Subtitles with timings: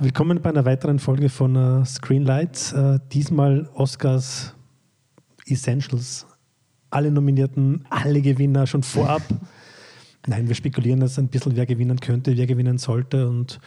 [0.00, 2.72] Willkommen bei einer weiteren Folge von uh, Screenlights.
[2.72, 4.52] Uh, diesmal Oscars
[5.46, 6.26] Essentials.
[6.90, 9.22] Alle Nominierten, alle Gewinner schon vorab.
[10.26, 13.60] Nein, wir spekulieren jetzt ein bisschen, wer gewinnen könnte, wer gewinnen sollte und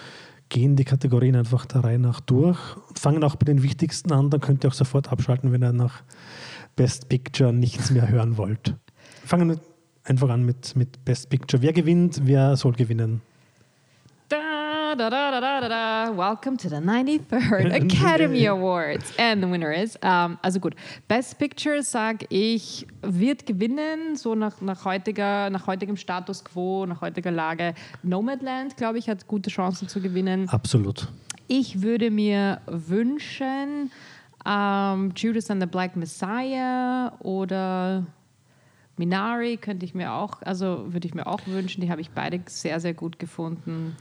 [0.49, 2.59] gehen die Kategorien einfach der Reihe nach durch.
[2.95, 6.03] Fangen auch bei den wichtigsten an, dann könnt ihr auch sofort abschalten, wenn ihr nach
[6.75, 8.75] Best Picture nichts mehr hören wollt.
[9.23, 9.61] Fangen wir
[10.03, 11.63] einfach an mit, mit Best Picture.
[11.63, 13.21] Wer gewinnt, wer soll gewinnen?
[14.97, 16.11] Da, da, da, da.
[16.11, 19.13] Welcome to the 93rd Academy Awards.
[19.19, 20.73] And the winner is, um, also gut,
[21.07, 27.01] Best Picture, sage ich, wird gewinnen, so nach, nach, heutiger, nach heutigem Status quo, nach
[27.01, 27.75] heutiger Lage.
[28.01, 30.49] Nomadland, glaube ich, hat gute Chancen zu gewinnen.
[30.49, 31.09] Absolut.
[31.47, 33.91] Ich würde mir wünschen,
[34.45, 38.03] um, Judas and the Black Messiah oder
[38.97, 41.81] Minari könnte ich mir auch, also würde ich mir auch wünschen.
[41.81, 43.95] Die habe ich beide sehr, sehr gut gefunden.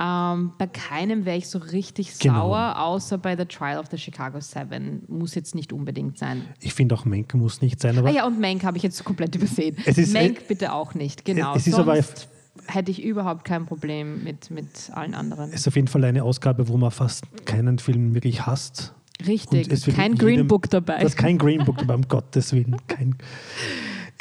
[0.00, 2.48] Ähm, bei keinem wäre ich so richtig Genau.
[2.48, 5.02] sauer, außer bei The Trial of the Chicago Seven.
[5.08, 6.42] Muss jetzt nicht unbedingt sein.
[6.60, 9.34] Ich finde auch Menk muss nicht sein, Ah ja, und Mank habe ich jetzt komplett
[9.36, 9.76] übersehen.
[9.84, 11.54] Ist- Mank bitte auch nicht, genau.
[11.54, 11.98] Es ist aber-
[12.66, 15.50] hätte ich überhaupt kein Problem mit, mit allen anderen.
[15.50, 18.94] es ist auf jeden Fall eine Ausgabe, wo man fast keinen Film wirklich hasst.
[19.26, 20.98] Richtig, kein in Green jedem- Book dabei.
[20.98, 22.76] Da ist kein Green Book dabei, um Gottes Willen.
[22.88, 23.14] Kein,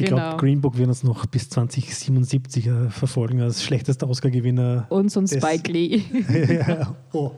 [0.03, 0.21] ich Genau.
[0.21, 4.85] glaube, Green Book wird uns noch bis 2077 äh, verfolgen als schlechtester Oscar-Gewinner.
[4.89, 6.01] Und des- Spike Lee.
[6.67, 7.31] ja, oh.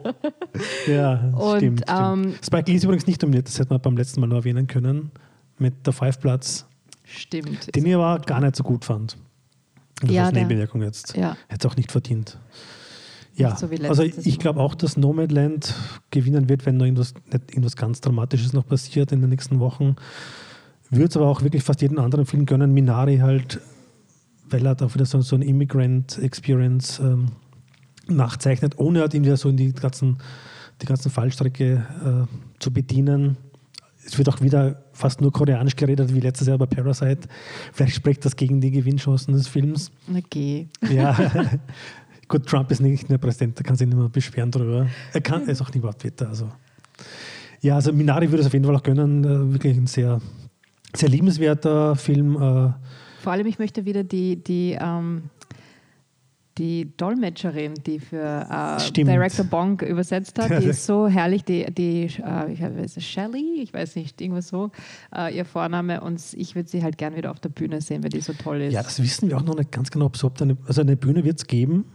[0.88, 1.82] ja Und, stimmt.
[1.82, 1.86] stimmt.
[1.90, 4.68] ähm, Spike Lee ist übrigens nicht nominiert, das hätten wir beim letzten Mal noch erwähnen
[4.68, 5.12] können,
[5.58, 6.66] mit der Five Platz,
[7.04, 7.76] Stimmt.
[7.76, 9.18] den ich aber gar nicht so gut fand.
[10.02, 11.16] Das Ja, ist Nebenwirkung jetzt.
[11.16, 11.38] Ja.
[11.48, 12.38] Hätte es auch nicht verdient.
[13.36, 15.74] Ja, so also ich glaube auch, dass Nomadland
[16.12, 19.96] gewinnen wird, wenn noch irgendwas, nicht irgendwas ganz Dramatisches noch passiert in den nächsten Wochen.
[20.94, 22.74] Würde es aber auch wirklich fast jeden anderen Film gönnen.
[22.74, 23.60] Minari halt,
[24.50, 27.30] weil er da wieder so, so ein Immigrant Experience ähm,
[28.08, 30.18] nachzeichnet, ohne halt irgendwie so in die ganzen,
[30.82, 33.38] die ganzen Fallstrecke äh, zu bedienen.
[34.06, 37.28] Es wird auch wieder fast nur koreanisch geredet, wie letztes Jahr bei Parasite.
[37.72, 39.92] Vielleicht spricht das gegen die Gewinnchancen des Films.
[40.30, 40.68] Geh.
[40.92, 41.18] Ja,
[42.28, 44.88] gut, Trump ist nicht mehr Präsident, da kann sich nicht mehr beschweren drüber.
[45.14, 46.28] Er kann, er ist auch nicht Wortwitter.
[46.28, 46.50] Also.
[47.62, 49.24] Ja, also Minari würde es auf jeden Fall auch gönnen.
[49.24, 50.20] Äh, wirklich ein sehr,
[50.96, 52.36] sehr liebenswerter Film.
[52.36, 52.74] Äh,
[53.22, 55.30] Vor allem, ich möchte wieder die, die, ähm,
[56.58, 58.92] die Dolmetscherin, die für äh.
[58.92, 61.44] Director Bonk übersetzt hat, die ist so herrlich.
[61.44, 64.72] Die, die äh, ich weiß nicht, Shelley, ich weiß nicht, irgendwas so,
[65.16, 66.02] äh, ihr Vorname.
[66.02, 68.62] Und ich würde sie halt gern wieder auf der Bühne sehen, weil die so toll
[68.62, 68.74] ist.
[68.74, 70.96] ja, das wissen wir auch noch nicht ganz genau, ob es überhaupt eine, also eine
[70.96, 71.86] Bühne wird es geben.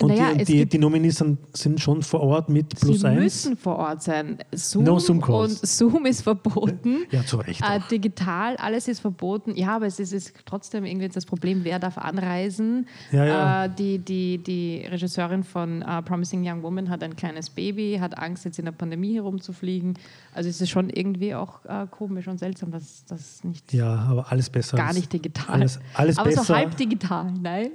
[0.00, 3.20] Und Naja, die, die, die Nominees sind, sind schon vor Ort mit plus Sie eins.
[3.20, 4.38] müssen vor Ort sein.
[4.54, 5.60] Zoom, No Zoom Calls.
[5.60, 6.98] und Zoom ist verboten.
[7.10, 7.62] Ja, zu Recht.
[7.62, 9.56] Äh, digital, alles ist verboten.
[9.56, 12.86] Ja, aber es ist, ist trotzdem irgendwie das Problem, wer darf anreisen.
[13.10, 13.64] Ja, ja.
[13.64, 18.16] Äh, die, die, die Regisseurin von äh, Promising Young Woman hat ein kleines Baby, hat
[18.18, 19.94] Angst, jetzt in der Pandemie herumzufliegen.
[20.32, 24.30] Also es ist schon irgendwie auch äh, komisch und seltsam, dass das nicht ja, aber
[24.30, 24.76] alles besser.
[24.76, 25.56] gar nicht digital.
[25.56, 27.70] Alles, alles aber besser so halb digital, nein.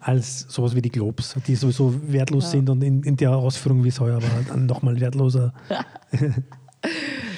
[0.00, 2.50] als sowas wie die Globes, die sowieso wertlos Ja.
[2.50, 5.52] sind und in, in der Ausführung wie es heuer war, dann nochmal wertloser.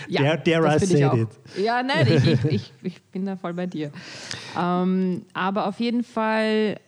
[0.08, 1.28] Dare- dare I say it.
[1.62, 3.90] Ja, nein, ich, ich, ich, ich bin da voll bei dir.
[4.58, 6.78] Ähm, aber auf jeden Fall,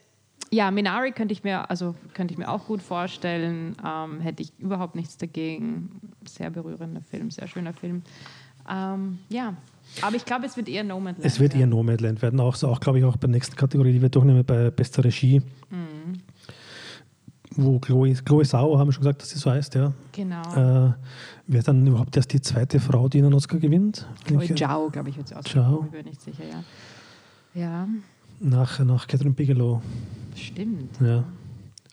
[0.51, 3.77] ja, Minari könnte ich mir, also könnte ich mir auch gut vorstellen.
[3.85, 6.01] Ähm, hätte ich überhaupt nichts dagegen.
[6.29, 8.03] Sehr berührender Film, sehr schöner Film.
[8.71, 9.55] Ähm, ja,
[10.03, 11.25] aber ich glaube, es wird eher Nomadland.
[11.25, 11.71] Es wird eher werden.
[11.71, 14.45] Nomadland werden, auch, so auch glaube ich auch bei der nächsten Kategorie, die wir durchnehmen,
[14.45, 15.41] bei bester Regie.
[15.71, 15.88] Mhm.
[17.61, 19.93] Wo Chloe, Chloe Sau, haben wir schon gesagt, dass sie so heißt, ja.
[20.13, 20.87] Genau.
[20.89, 20.93] Äh,
[21.49, 24.07] Wer dann überhaupt erst die zweite Frau, die einen Oscar gewinnt?
[24.25, 25.75] Chloe Ich- Zhao, glaube ich, wird sie aussprechen.
[25.87, 26.63] Ich bin mir nicht sicher, ja.
[27.61, 27.89] Ja,
[28.39, 29.83] Nach, nach Catherine Bigelow.
[30.37, 31.01] stimmt.
[31.01, 31.25] Ja.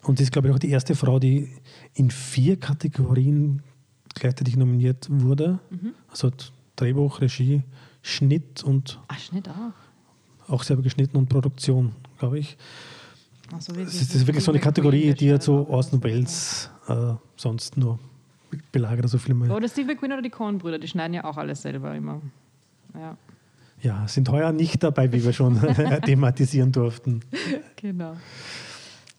[0.03, 1.49] Und sie ist, glaube ich, auch die erste Frau, die
[1.95, 3.63] in vier Kategorien
[4.13, 5.57] gleichzeitig nominiert wurde.
[5.71, 5.93] Mhm.
[6.11, 6.31] Also
[6.75, 7.63] Drehbuch, Regie,
[8.03, 10.51] Schnitt und Ach, Schnitt auch.
[10.53, 12.55] auch selber geschnitten und Produktion, glaube ich.
[13.53, 15.99] Ach, so wie Das ist, das ist wirklich so eine Kategorie, die jetzt so Orson
[15.99, 17.99] oder Welles äh, sonst nur
[18.71, 19.53] belagert, also Filme.
[19.53, 22.21] Oder Steve McQueen oder die Coen-Brüder, die schneiden ja auch alles selber immer.
[22.93, 23.17] Ja,
[23.81, 25.59] Ja, sind heuer nicht dabei, wie wir schon
[26.05, 27.21] thematisieren durften.
[27.75, 28.15] genau.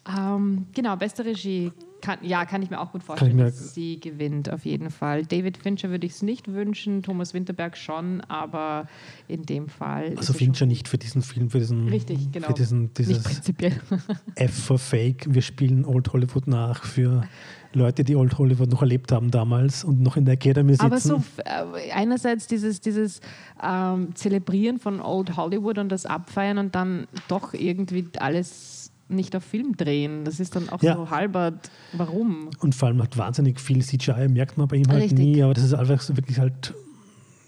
[0.09, 1.73] Ähm, genau, beste Regie.
[2.07, 5.27] Kann, ja, kann ich mir auch gut vorstellen, dass sie gewinnt, auf jeden Fall.
[5.27, 8.87] David Fincher würde ich es nicht wünschen, Thomas Winterberg schon, aber
[9.27, 10.15] in dem Fall.
[10.17, 12.47] Also Fincher nicht für diesen Film, für diesen, Richtig, genau.
[12.47, 13.73] für diesen Nicht dieses prinzipiell.
[14.37, 15.27] F for Fake.
[15.29, 17.27] Wir spielen Old Hollywood nach für
[17.73, 20.87] Leute, die Old Hollywood noch erlebt haben damals und noch in der Academy sitzen.
[20.87, 23.21] Aber so äh, einerseits dieses, dieses
[23.61, 29.45] ähm, Zelebrieren von Old Hollywood und das Abfeiern und dann doch irgendwie alles nicht auf
[29.45, 30.25] Film drehen.
[30.25, 30.97] Das ist dann auch Ja.
[30.97, 32.51] so halbert, warum?
[32.61, 35.19] Und vor allem hat wahnsinnig viel CGI, merkt man bei ihm halt Richtig.
[35.19, 36.75] nie, aber das ist einfach so wirklich halt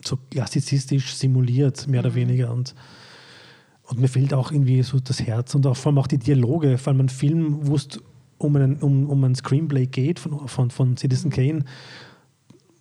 [0.05, 2.07] so klassizistisch simuliert, mehr Mhm.
[2.07, 2.53] oder weniger.
[2.53, 2.75] Und,
[3.85, 6.79] und mir fehlt auch irgendwie so das Herz und auch vor allem auch die Dialoge,
[6.79, 7.89] vor allem ein Film, wo es
[8.39, 10.97] um, einen, um, um ein Screenplay geht von, von, von Mhm.
[10.97, 11.65] Citizen Kane.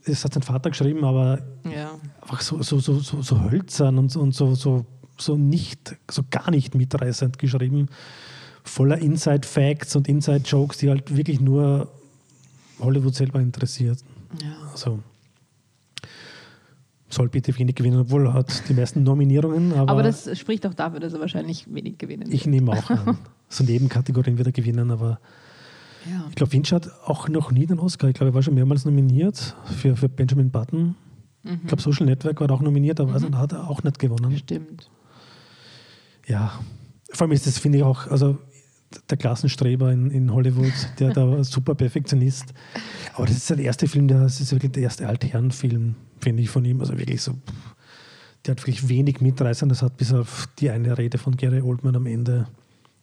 [0.06, 1.95] Das hat sein Vater geschrieben, aber Ja.
[2.21, 4.85] einfach so, so, so, so, so hölzern und, und so, so,
[5.18, 7.88] so nicht, so gar nicht mitreißend geschrieben.
[8.68, 11.90] Voller Inside-Facts und Inside-Jokes, die halt wirklich nur
[12.80, 14.00] Hollywood selber interessiert.
[14.42, 14.56] ja.
[14.72, 15.00] Also
[17.10, 20.74] soll bitte wenig gewinnen, obwohl er hat die meisten Nominierungen, aber, Aber das spricht auch
[20.74, 23.18] dafür, dass er wahrscheinlich wenig gewinnen ich nehme auch an.
[23.50, 25.22] So Nebenkategorien wird er gewinnen, aber
[26.06, 26.25] Ja.
[26.28, 28.10] ich glaube, Finch hat auch noch nie den Oscar.
[28.10, 30.96] Ich glaube, er war schon mehrmals nominiert für, für Benjamin Button.
[31.44, 31.60] Mhm.
[31.62, 34.38] Ich glaube, Social Network war auch nominiert, aber also, hat er auch nicht gewonnen.
[34.38, 34.90] Stimmt.
[36.28, 36.60] Ja,
[37.13, 38.38] vor allem ist das, finde ich auch, also
[39.10, 42.54] der Klassenstreber in, in Hollywood, der da super Perfektionist.
[43.13, 46.50] Aber das ist der erste Film, der, das ist wirklich der erste Altherrenfilm, finde ich,
[46.50, 46.80] von ihm.
[46.80, 47.34] Also wirklich so,
[48.45, 52.06] der hat wirklich wenig Mitreißendes hat, bis auf die eine Rede von Gary Oldman am
[52.06, 52.48] Ende,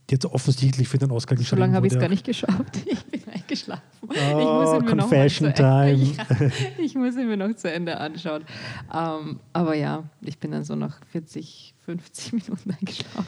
[0.09, 2.77] die jetzt offensichtlich für den Oscar So geschrieben lange habe ich es gar nicht geschafft.
[2.87, 3.83] Ich bin eingeschlafen.
[4.11, 6.51] ich Oh, muss ihn mir noch mal Confession zu Ende- time.
[6.79, 8.45] Ja, ich muss ihn mir noch zu Ende anschauen.
[8.95, 13.27] Ähm, aber ja, ich bin dann so nach 40, 50 Minuten eingeschlafen.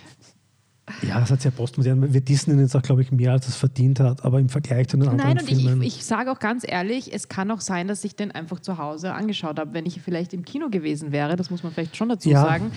[1.03, 2.13] Ja, das hat sehr postmodern.
[2.15, 4.97] Wir Disney jetzt auch, glaube ich, mehr als es verdient hat, aber im Vergleich zu
[4.97, 5.83] den anderen Nein, und ich, Filmen.
[5.83, 8.79] ich, ich sage auch ganz ehrlich, es kann auch sein, dass ich den einfach zu
[8.79, 9.75] Hause angeschaut habe.
[9.75, 12.41] Wenn ich vielleicht im Kino gewesen wäre, das muss man vielleicht schon dazu Ja.
[12.43, 12.71] sagen,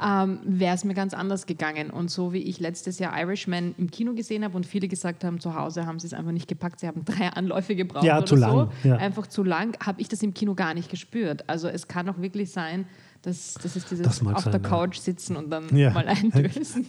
[0.00, 1.90] ähm, wäre es mir ganz anders gegangen.
[1.90, 5.40] Und so wie ich letztes Jahr Irishman im Kino gesehen habe und viele gesagt haben,
[5.40, 8.26] zu Hause haben sie es einfach nicht gepackt, sie haben drei Anläufe gebraucht Ja, oder
[8.26, 8.40] zu so.
[8.40, 8.96] lang, ja.
[8.98, 11.42] Einfach zu lang, habe ich das im Kino gar nicht gespürt.
[11.48, 12.86] Also es kann auch wirklich sein,
[13.22, 14.68] dass das ist dieses Das auf sein, der ja.
[14.68, 15.90] Couch sitzen und dann Ja.
[15.90, 16.86] mal eindösen.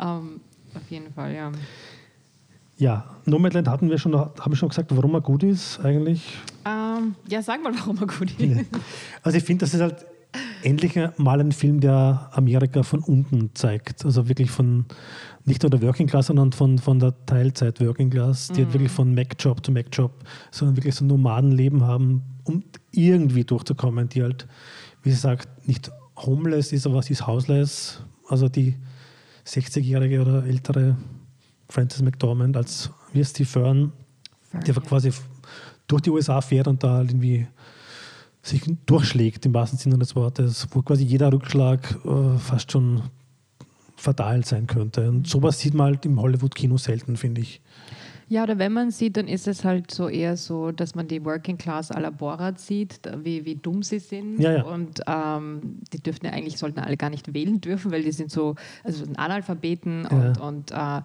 [0.00, 0.40] ähm,
[0.74, 1.52] auf jeden Fall, ja.
[2.76, 6.36] Ja, Nomadland hatten wir schon, habe ich schon gesagt, warum er gut ist eigentlich.
[6.64, 8.66] Ähm, ja, sag mal, warum er gut ist.
[9.22, 10.04] Also ich finde, das ist halt
[10.64, 14.04] endlich mal ein Film, der Amerika von unten zeigt.
[14.04, 14.86] Also wirklich von
[15.44, 18.90] nicht nur der Working Class, sondern von, von der Teilzeit Working Class, die halt wirklich
[18.90, 20.12] von Mac-Job zu Mac-Job,
[20.50, 24.48] sondern wirklich so ein Nomadenleben haben, um irgendwie durchzukommen, die halt,
[25.04, 28.02] wie sie sagt, nicht homeless ist, aber sie ist houseless.
[28.28, 28.74] Also die
[29.46, 30.96] 60-jährige oder ältere
[31.68, 33.92] Frances McDormand als wie ist die Fern,
[34.52, 35.12] die einfach quasi
[35.86, 37.46] durch die USA fährt und da halt irgendwie
[38.42, 43.02] sich durchschlägt im wahrsten Sinne des Wortes, wo quasi jeder Rückschlag äh, fast schon
[43.96, 45.08] fatal sein könnte.
[45.08, 47.60] Und sowas sieht man halt im Hollywood-Kino selten, finde ich.
[48.28, 51.24] Ja, oder wenn man sieht, dann ist es halt so eher so, dass man die
[51.24, 54.38] Working Class à la Borat sieht, wie, wie dumm sie sind.
[54.40, 54.62] Ja, ja.
[54.64, 58.30] Und ähm, die dürften ja eigentlich, sollten alle gar nicht wählen dürfen, weil die sind
[58.30, 60.16] so, also Analphabeten Ja.
[60.16, 61.02] und, und äh,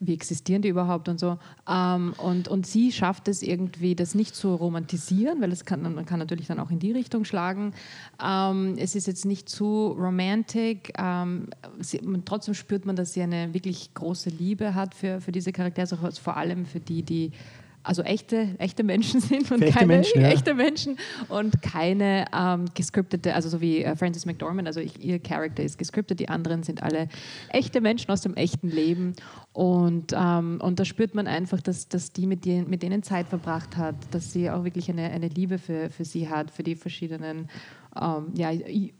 [0.00, 1.38] wie existieren die überhaupt und so.
[1.68, 6.06] Ähm, und, und sie schafft es irgendwie, das nicht zu romantisieren, weil es kann, man
[6.06, 7.74] kann natürlich dann auch in die Richtung schlagen.
[8.24, 10.92] Ähm, es ist jetzt nicht zu romantic.
[10.98, 11.48] Ähm,
[11.78, 15.98] sie, trotzdem spürt man, dass sie eine wirklich große Liebe hat für, für diese Charaktere,
[16.02, 17.32] also vor allem für die, die
[17.82, 20.28] also echte, echte Menschen sind und echte keine Menschen, ja.
[20.28, 20.96] echte Menschen
[21.28, 25.78] und keine ähm, gescriptete, also so wie äh, Frances McDormand, also ich, ihr Charakter ist
[25.78, 27.08] gescriptet, die anderen sind alle
[27.48, 29.14] echte Menschen aus dem echten Leben
[29.52, 33.26] und, ähm, und da spürt man einfach, dass, dass die mit, denen, mit denen Zeit
[33.28, 36.76] verbracht hat, dass sie auch wirklich eine, eine Liebe für, für sie hat, für die
[36.76, 37.48] verschiedenen
[38.00, 38.50] ähm, ja,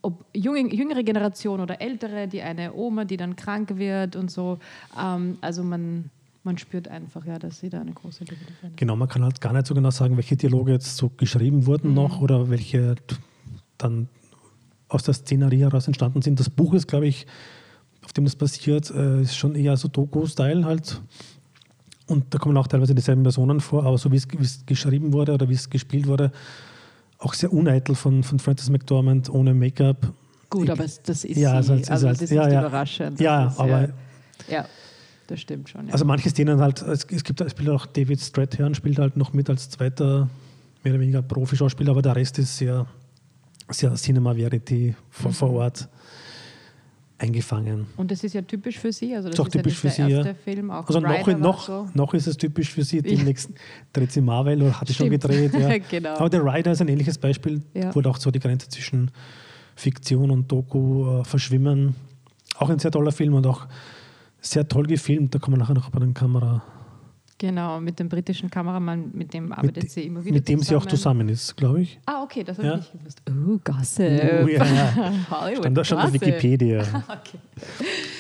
[0.03, 4.59] ob junge, jüngere Generation oder ältere, die eine Oma, die dann krank wird und so.
[5.01, 6.11] Ähm, also man,
[6.43, 8.71] man spürt einfach, ja, dass sie da eine große Liebe dafür.
[8.77, 11.95] Genau, man kann halt gar nicht so genau sagen, welche Dialoge jetzt so geschrieben wurden
[11.95, 12.95] noch oder welche
[13.79, 14.09] dann
[14.89, 16.41] aus der Szenerie heraus entstanden sind.
[16.41, 17.27] Das Buch ist, glaube ich,
[18.05, 21.01] auf dem das passiert, äh, ist schon eher so Doku-Style halt.
[22.07, 24.27] Und da kommen auch teilweise dieselben Personen vor, aber so wie es,
[24.67, 26.33] geschrieben wurde oder wie es gespielt wurde,
[27.19, 30.13] auch sehr uneitel von, von Frances McDormand, ohne Make-up.
[30.49, 31.73] Gut, Ich- aber das ist Ja, sie.
[31.73, 32.61] also Also halt- es ist ja, nicht ja.
[32.67, 33.21] überraschend.
[33.21, 33.91] Ja, Das aber-
[34.49, 34.65] Ja,
[35.31, 35.87] das stimmt schon.
[35.87, 35.93] Ja.
[35.93, 39.33] Also manche Szenen halt, es, es gibt es spielt auch David Strathairn, spielt halt noch
[39.33, 40.29] mit als zweiter,
[40.83, 42.87] mehr oder weniger Profischauspieler, aber der Rest ist sehr,
[43.71, 45.35] sehr Cinema Verity vor, Mhm.
[45.35, 45.89] vor Ort
[47.19, 47.87] eingefangen.
[47.99, 49.15] und das ist ja typisch für sie.
[49.15, 50.35] Also das Ist auch ist ja typisch nicht für der sie, erste ja.
[50.43, 50.71] Film.
[50.71, 51.89] Auch Also noch, noch, so.
[51.93, 53.03] noch ist es typisch für sie, Ja.
[53.03, 53.51] demnächst
[53.93, 55.53] dreht sie Marvel oder hat sie schon gedreht.
[55.53, 55.69] Ja.
[55.91, 56.17] Genau.
[56.17, 57.95] Aber der Rider ist ein ähnliches Beispiel, Ja.
[57.95, 59.11] wo auch so die Grenze zwischen
[59.77, 61.95] Fiktion und Doku äh, verschwimmen.
[62.57, 63.67] Auch ein sehr toller Film und auch
[64.41, 65.35] sehr toll gefilmt.
[65.35, 66.63] Da kommen wir nachher noch bei der Kamera.
[67.41, 70.77] Genau, mit dem britischen Kameramann, mit dem arbeitet Mit, sie immer wieder mit dem sie
[70.77, 71.99] auch zusammen ist, glaube ich.
[72.05, 72.75] Ah, okay, das habe Ja.
[72.75, 73.23] ich nicht gewusst.
[73.31, 74.23] Oh, Gossip.
[74.45, 74.65] Oh, ja.
[75.31, 76.13] Hollywood Stand da schon auf.
[76.13, 76.83] Wikipedia.
[77.09, 77.39] Okay.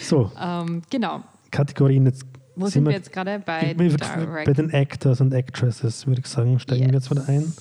[0.02, 1.22] So, Ähm, genau.
[1.50, 2.06] Kategorien.
[2.06, 2.24] Jetzt
[2.56, 3.40] Wo sind, wir jetzt gerade?
[3.44, 6.90] Bei, bei den Actors und Actresses, würde ich sagen, steigen yes.
[6.90, 7.52] wir jetzt wieder ein.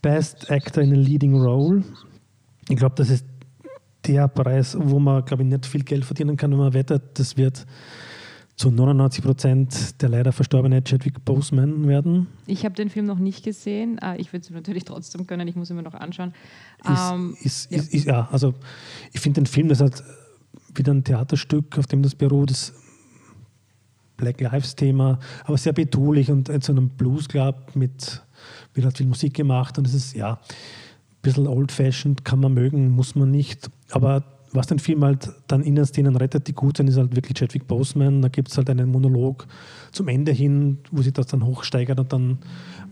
[0.00, 1.82] Best Actor in a Leading Role.
[2.68, 3.26] Ich glaube, das ist
[4.06, 7.36] der Preis, wo man, glaube ich, nicht viel Geld verdienen kann, wenn man wettet, das
[7.36, 7.66] wird
[8.56, 12.28] zu 99 Prozent der leider verstorbene Chadwick Boseman werden.
[12.46, 13.98] Ich habe den Film noch nicht gesehen.
[14.00, 15.48] Ah, ich würde es natürlich trotzdem können.
[15.48, 16.32] Ich muss ihn mir noch anschauen.
[16.84, 17.78] Ist, ähm, ist, ja.
[17.78, 18.28] Ist, ja.
[18.30, 18.54] also
[19.12, 20.02] ich finde den Film, das hat
[20.74, 22.72] wieder ein Theaterstück, auf dem das beruht, das
[24.16, 28.22] Black Lives Thema, aber sehr betulich und in so einem Blues Club mit,
[28.72, 30.38] wird halt viel Musik gemacht und es ist ja ein
[31.22, 33.70] bisschen old-fashioned, kann man mögen, muss man nicht.
[33.90, 34.24] Aber
[34.54, 37.66] was den Film halt dann in Szenen rettet, die gut sind, ist halt wirklich Chadwick
[37.66, 38.22] Boseman.
[38.22, 39.46] Da gibt es halt einen Monolog
[39.90, 42.38] zum Ende hin, wo sich das dann hochsteigert und dann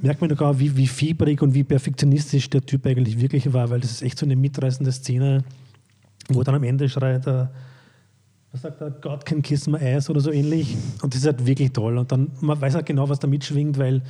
[0.00, 3.80] merkt man sogar, wie, wie fiebrig und wie perfektionistisch der Typ eigentlich wirklich war, weil
[3.80, 5.44] das ist echt so eine mitreißende Szene,
[6.28, 7.52] wo dann am Ende schreit er,
[8.50, 10.76] was sagt er, God can kiss my ass oder so ähnlich.
[11.02, 11.96] Und das ist halt wirklich toll.
[11.96, 14.02] Und dann, man weiß halt genau, was da mitschwingt, weil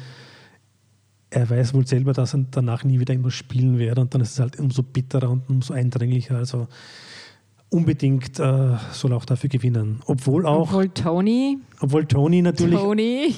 [1.33, 3.99] er weiß wohl selber, dass er danach nie wieder irgendwas spielen wird.
[3.99, 6.37] Und dann ist es halt umso bitterer und umso eindringlicher.
[6.37, 6.69] Also
[7.71, 10.01] unbedingt äh, soll auch dafür gewinnen.
[10.07, 10.69] Obwohl auch.
[10.69, 11.59] Obwohl Tony.
[11.81, 12.79] Obwohl Tony natürlich.
[12.79, 13.35] Tony.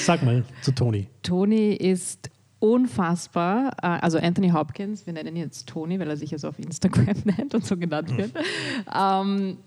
[0.00, 1.08] sag mal zu Tony.
[1.22, 3.76] Tony ist unfassbar.
[3.82, 7.16] Äh, also Anthony Hopkins, wir nennen ihn jetzt Tony, weil er sich jetzt auf Instagram
[7.24, 8.32] nennt und so genannt wird.
[8.92, 9.58] ähm,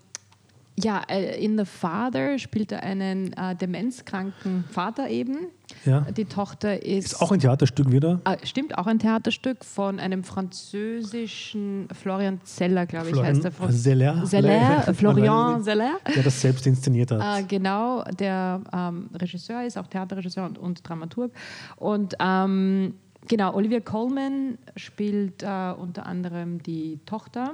[0.84, 5.48] ja, äh, in The Father spielt er einen äh, demenzkranken Vater eben.
[5.84, 6.00] Ja.
[6.00, 7.12] Die Tochter ist.
[7.12, 8.20] Ist auch ein Theaterstück wieder?
[8.24, 13.70] Äh, stimmt, auch ein Theaterstück von einem französischen Florian Zeller, glaube ich, Florian heißt er.
[13.70, 14.24] Zeller.
[14.24, 15.98] Zeller, Florian Zeller.
[16.14, 17.40] Der das selbst inszeniert hat.
[17.40, 21.32] Äh, genau, der ähm, Regisseur ist, auch Theaterregisseur und, und Dramaturg.
[21.76, 22.94] Und ähm,
[23.26, 27.52] genau, Olivia Colman spielt äh, unter anderem die Tochter.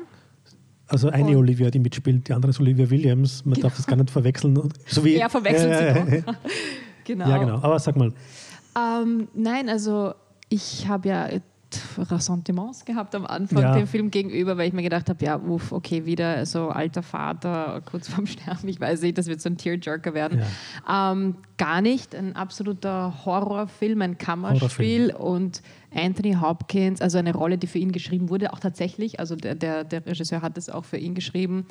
[0.86, 3.44] Also eine und Olivia, die mitspielt, die andere ist Olivia Williams.
[3.44, 3.68] Man genau.
[3.68, 4.58] darf das gar nicht verwechseln.
[4.86, 6.34] So wie, er verwechselt äh, sie doch.
[7.04, 7.28] genau.
[7.28, 7.54] Ja, genau.
[7.56, 8.12] Aber sag mal.
[8.76, 10.14] Ähm, nein, also
[10.48, 11.28] ich habe ja
[11.98, 13.74] Ressentiments gehabt am Anfang ja.
[13.74, 17.82] dem Film gegenüber, weil ich mir gedacht habe, ja, uff, okay, wieder so alter Vater
[17.84, 18.68] kurz vorm Sterben.
[18.68, 20.40] Ich weiß nicht, das wird so ein Tearjerker werden.
[20.86, 21.12] Ja.
[21.12, 22.14] Ähm, gar nicht.
[22.14, 25.34] Ein absoluter Horrorfilm, ein Kammerspiel Horrorfilm.
[25.34, 25.62] und
[25.94, 29.20] Anthony Hopkins, also eine Rolle, die für ihn geschrieben wurde, auch tatsächlich.
[29.20, 31.66] Also der, der, der Regisseur hat es auch für ihn geschrieben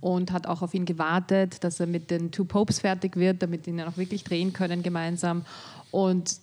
[0.00, 3.66] und hat auch auf ihn gewartet, dass er mit den Two Popes fertig wird, damit
[3.66, 5.44] ihn dann auch wirklich drehen können gemeinsam.
[5.90, 6.36] Und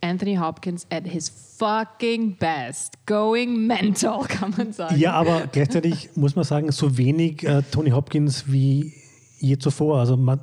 [0.00, 2.94] Anthony Hopkins at his fucking best.
[3.06, 4.98] Going mental, kann man sagen.
[4.98, 8.94] Ja, aber gleichzeitig muss man sagen, so wenig äh, Tony Hopkins wie
[9.38, 9.98] je zuvor.
[9.98, 10.40] Also man,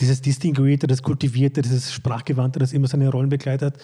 [0.00, 3.76] dieses Distinguierte, das Kultivierte, dieses Sprachgewandte, das immer seine Rollen begleitet,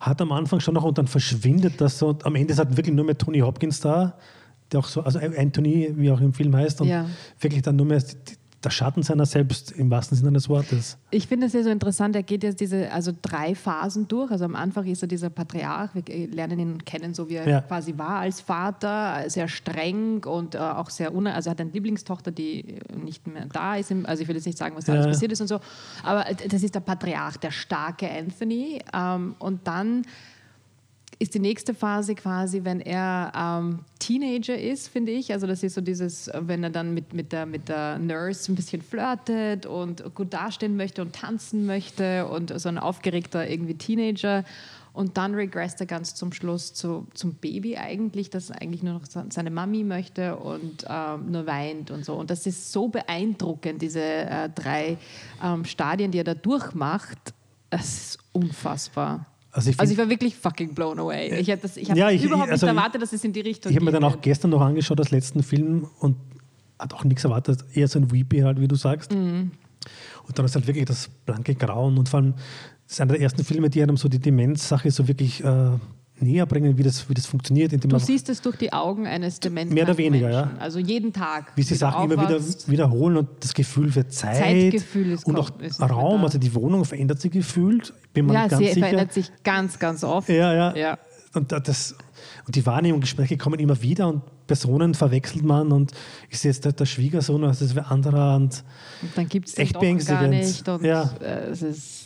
[0.00, 2.08] hat am Anfang schon noch und dann verschwindet das so.
[2.08, 4.18] Und am Ende ist halt wirklich nur mehr Tony Hopkins da,
[4.70, 7.06] der auch so, also Anthony, wie auch im Film heißt, und ja.
[7.40, 10.98] wirklich dann nur mehr die, der Schatten seiner selbst im wahrsten Sinne des Wortes.
[11.10, 14.30] Ich finde es ja so interessant, er geht jetzt diese also drei Phasen durch.
[14.30, 17.60] Also am Anfang ist er dieser Patriarch, wir lernen ihn kennen, so wie er ja.
[17.60, 21.70] quasi war als Vater, sehr streng und äh, auch sehr un also er hat eine
[21.70, 23.92] Lieblingstochter, die nicht mehr da ist.
[24.04, 25.00] Also ich will jetzt nicht sagen, was da ja.
[25.00, 25.60] alles passiert ist und so,
[26.02, 28.80] aber das ist der Patriarch, der starke Anthony.
[28.92, 30.02] Ähm, und dann
[31.22, 35.32] ist die nächste Phase quasi, wenn er ähm, Teenager ist, finde ich.
[35.32, 38.56] Also das ist so dieses, wenn er dann mit, mit, der, mit der Nurse ein
[38.56, 44.44] bisschen flirtet und gut dastehen möchte und tanzen möchte und so ein aufgeregter irgendwie Teenager.
[44.94, 49.06] Und dann regresst er ganz zum Schluss zu, zum Baby eigentlich, das eigentlich nur noch
[49.06, 52.14] seine Mami möchte und ähm, nur weint und so.
[52.14, 54.98] Und das ist so beeindruckend, diese äh, drei
[55.42, 57.32] ähm, Stadien, die er da durchmacht.
[57.70, 59.24] Es ist unfassbar.
[59.54, 61.28] Also ich, also ich, war wirklich fucking blown away.
[61.38, 61.60] Ich habe
[61.94, 63.72] ja, überhaupt also nicht erwartet, dass es in die Richtung geht.
[63.72, 66.16] Ich habe mir dann auch gestern noch angeschaut, das letzten Film, und
[66.78, 67.62] hat auch nichts erwartet.
[67.74, 69.12] Eher so ein Weepy halt, wie du sagst.
[69.12, 69.52] Mhm.
[70.26, 71.98] Und dann ist halt wirklich das blanke Grauen.
[71.98, 72.34] Und vor allem,
[72.84, 75.78] das ist einer der ersten Filme, die einem so die Demenz-Sache so wirklich äh,
[76.22, 77.72] näher bringen, wie das, wie das funktioniert.
[77.72, 80.56] du siehst es durch die Augen eines dementen Mehr oder weniger, Menschen.
[80.56, 80.62] ja.
[80.62, 81.52] Also jeden Tag.
[81.56, 85.50] Wie sie Sachen immer wieder wiederholen und das Gefühl für Zeit Zeitgefühl ist und auch
[85.80, 87.92] Raum, also die Wohnung verändert sich gefühlt.
[88.12, 88.80] Bin ja, ganz sie sicher.
[88.80, 90.28] verändert sich ganz, ganz oft.
[90.28, 90.76] Ja, ja.
[90.76, 90.98] ja.
[91.34, 91.94] Und, das,
[92.46, 95.92] und die Wahrnehmung, Gespräche kommen immer wieder und Personen verwechselt man und
[96.28, 98.64] ist jetzt der, der Schwiegersohn, also das wäre anderer und,
[99.00, 101.10] und dann gibt es echt gar nicht und ja.
[101.20, 102.01] Äh, es ist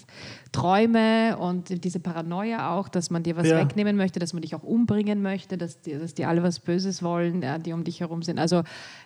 [0.57, 3.59] Träume und diese Paranoia auch, dass man dir was ja.
[3.59, 7.03] wegnehmen möchte, dass man dich auch umbringen möchte, dass die, dass die alle was Böses
[7.03, 8.39] wollen, ja, die um dich herum sind.
[8.39, 8.63] Also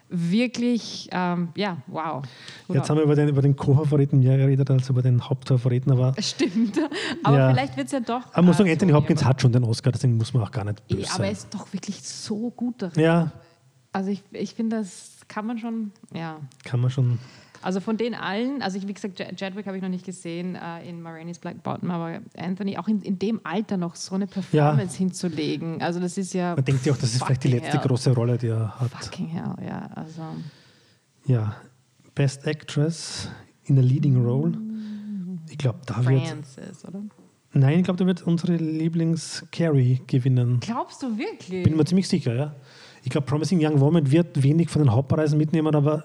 [0.09, 2.23] wirklich, ähm, ja, wow.
[2.69, 5.90] Gut Jetzt haben wir über den, über den Co-Favoriten mehr geredet als über den Hauptfavoriten.
[5.90, 6.78] Aber Stimmt,
[7.25, 7.50] aber ja.
[7.50, 8.33] vielleicht wird es ja doch.
[8.33, 10.87] Aber muss sagen, Anthony Hopkins hat schon den Oscar, deswegen muss man auch gar nicht
[10.87, 13.02] böse Aber er ist doch wirklich so gut darin.
[13.02, 13.33] Ja.
[13.92, 16.38] Also ich, ich finde, das kann man schon, ja.
[16.62, 17.19] Kann man schon
[17.62, 20.88] Also von den allen, also ich, wie gesagt, Jedwick habe ich noch nicht gesehen äh,
[20.88, 24.95] in Marainis Black Bottom, aber Anthony auch in, in dem Alter noch so eine Performance
[24.95, 24.99] ja.
[24.99, 26.55] hinzulegen, also das ist ja.
[26.55, 27.87] Man denkt ja auch, das ist vielleicht die letzte hell.
[27.87, 28.90] große Rolle, die er hat.
[28.90, 29.90] Fucking hell, ja.
[29.95, 30.23] Also.
[31.26, 31.57] Ja,
[32.14, 33.29] Best Actress
[33.64, 34.57] in a Leading Role.
[35.50, 36.35] Ich glaube, da wird.
[36.88, 37.02] oder?
[37.52, 40.61] Nein, ich glaube, da wird unsere Lieblings-Carrie gewinnen.
[40.61, 41.64] Glaubst du wirklich?
[41.64, 42.55] Bin mir ziemlich sicher, ja.
[43.02, 46.05] Ich glaube, Promising Young Woman wird wenig von den Hauptpreisen mitnehmen, aber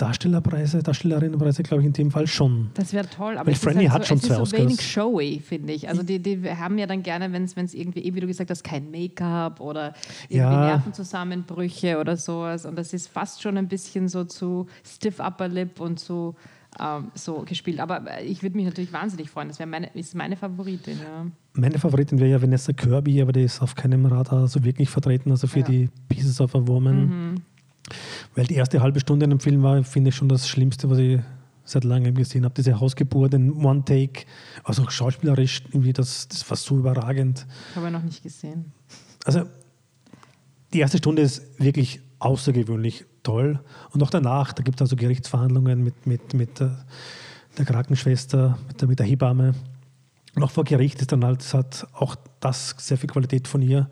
[0.00, 2.70] Darstellerpreise, Darstellerinnenpreise, glaube ich, in dem Fall schon.
[2.74, 3.36] Das wäre toll.
[3.36, 5.88] Aber Weil Franny halt hat so, schon es zwei ist so wenig showy, finde ich.
[5.88, 8.64] Also die, die haben ja dann gerne, wenn es irgendwie, eh, wie du gesagt hast,
[8.64, 9.92] kein Make-up oder
[10.28, 10.66] irgendwie ja.
[10.66, 12.64] Nervenzusammenbrüche oder sowas.
[12.64, 16.34] Und das ist fast schon ein bisschen so zu stiff upper lip und zu
[16.78, 17.80] ähm, so gespielt.
[17.80, 19.48] Aber äh, ich würde mich natürlich wahnsinnig freuen.
[19.48, 20.98] Das meine, ist meine Favoritin.
[20.98, 21.26] Ja.
[21.54, 25.30] Meine Favoritin wäre ja Vanessa Kirby, aber die ist auf keinem Radar so wirklich vertreten,
[25.32, 25.66] also für ja.
[25.66, 27.06] die Pieces of a Woman.
[27.06, 27.29] Mhm.
[28.40, 30.96] Weil die erste halbe Stunde in dem Film war, finde ich schon das Schlimmste, was
[30.96, 31.20] ich
[31.66, 32.54] seit langem gesehen habe.
[32.54, 34.24] Diese Hausgeburt in One Take,
[34.64, 37.46] also auch schauspielerisch, irgendwie das, das war so überragend.
[37.76, 38.72] Habe ich noch nicht gesehen.
[39.26, 39.42] Also
[40.72, 43.60] die erste Stunde ist wirklich außergewöhnlich toll.
[43.90, 48.88] Und auch danach, da gibt es also Gerichtsverhandlungen mit, mit, mit der, Krankenschwester, mit der,
[48.88, 49.54] mit der Hebamme.
[50.34, 53.90] Und auch vor Gericht ist dann halt, hat auch das sehr viel Qualität von ihr.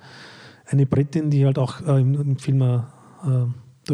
[0.65, 2.79] Eine Britin, die halt auch äh, im, im, Film äh,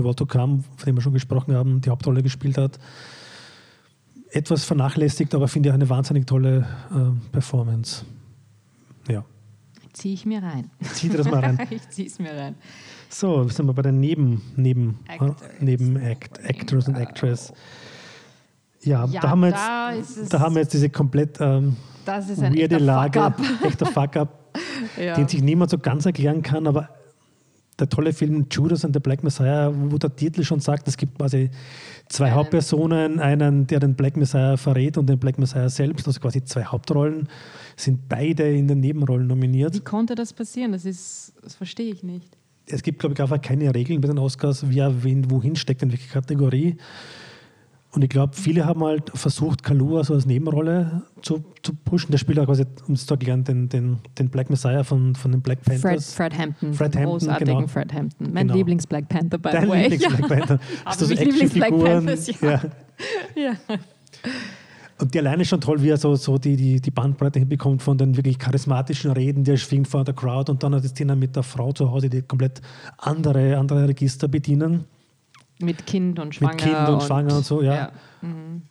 [0.03, 2.79] World to Come, von dem wir schon gesprochen haben, die Hauptrolle gespielt hat.
[4.31, 8.05] Etwas vernachlässigt, aber finde ich eine wahnsinnig tolle äh, Performance.
[9.09, 9.25] Ja.
[9.93, 10.71] Ziehe ich mir rein.
[10.93, 11.59] Zieh dir das mal rein.
[11.71, 12.57] ich ziehe es mir rein.
[13.09, 17.53] So, sind wir bei den Neben, Neben, Actors, neben Act, Actors und Actress.
[18.81, 22.79] Ja, ja, da, haben wir jetzt, da, da haben wir jetzt diese komplett ähm, weirde
[22.79, 24.59] Lage, echter Fuck-up,
[25.01, 25.15] ja.
[25.15, 26.89] den sich niemand so ganz erklären kann, aber
[27.79, 31.19] der tolle Film Judas and the Black Messiah, wo der Titel schon sagt, es gibt
[31.19, 31.51] quasi
[32.09, 32.35] zwei einen.
[32.37, 36.65] Hauptpersonen, einen, der den Black Messiah verrät und den Black Messiah selbst, also quasi zwei
[36.65, 37.29] Hauptrollen,
[37.77, 39.75] sind beide in den Nebenrollen nominiert.
[39.75, 40.73] Wie konnte das passieren?
[40.73, 44.19] Das, ist, das verstehe ich nicht es gibt, glaube ich, einfach keine Regeln bei den
[44.19, 46.77] Oscars, wer wen wohin steckt, in welche Kategorie.
[47.95, 52.11] Und ich glaube, viele haben halt versucht, Kalua so als Nebenrolle zu, zu pushen.
[52.11, 55.31] Der spielt auch quasi, um es zu erklären, den, den, den Black Messiah von, von
[55.31, 56.13] den Black Panthers.
[56.13, 56.75] Fred, Fred Hampton.
[56.75, 57.69] Fred Hampton, großartigen genau.
[57.69, 58.33] Fred Hampton.
[58.33, 58.59] Mein genau.
[58.59, 59.89] Lieblings-Black Panther, by Dein the way.
[59.89, 60.61] Lieblings-Black Panther.
[60.85, 62.09] Hast du so Actionfiguren?
[62.41, 62.63] Ja.
[63.37, 63.53] ja.
[64.99, 67.97] Und die alleine schon toll, wie er so, so die, die, die Bandbreite hinbekommt von
[67.97, 71.15] den wirklich charismatischen Reden, die er schwingt vor der Crowd und dann hat die Szene
[71.15, 72.61] mit der Frau zu Hause, die komplett
[72.99, 74.85] andere, andere Register bedienen.
[75.61, 76.53] Mit Kind und Schwanger.
[76.53, 77.75] Mit Kind und, und Schwanger und so, ja.
[77.75, 77.93] ja.
[78.23, 78.63] Mhm.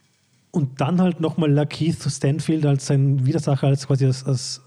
[0.52, 4.62] Und dann halt nochmal Lakeith Stanfield als sein Widersacher, als quasi als, als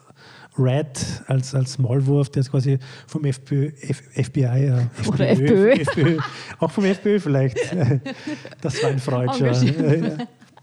[0.59, 5.71] Red, als, als Maulwurf, der ist quasi vom FPÖ, F, FBI, äh, FPÖ, Oder FPÖ.
[5.73, 6.19] FPÖ.
[6.59, 7.59] Auch vom FPÖ vielleicht.
[8.61, 9.53] Das war ein Freudscher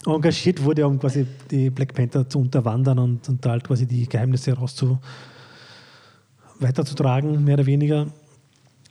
[0.06, 4.08] engagiert wurde, um quasi die Black Panther zu unterwandern und, und da halt quasi die
[4.08, 5.00] Geheimnisse rauszu
[6.60, 8.08] weiterzutragen, mehr oder weniger.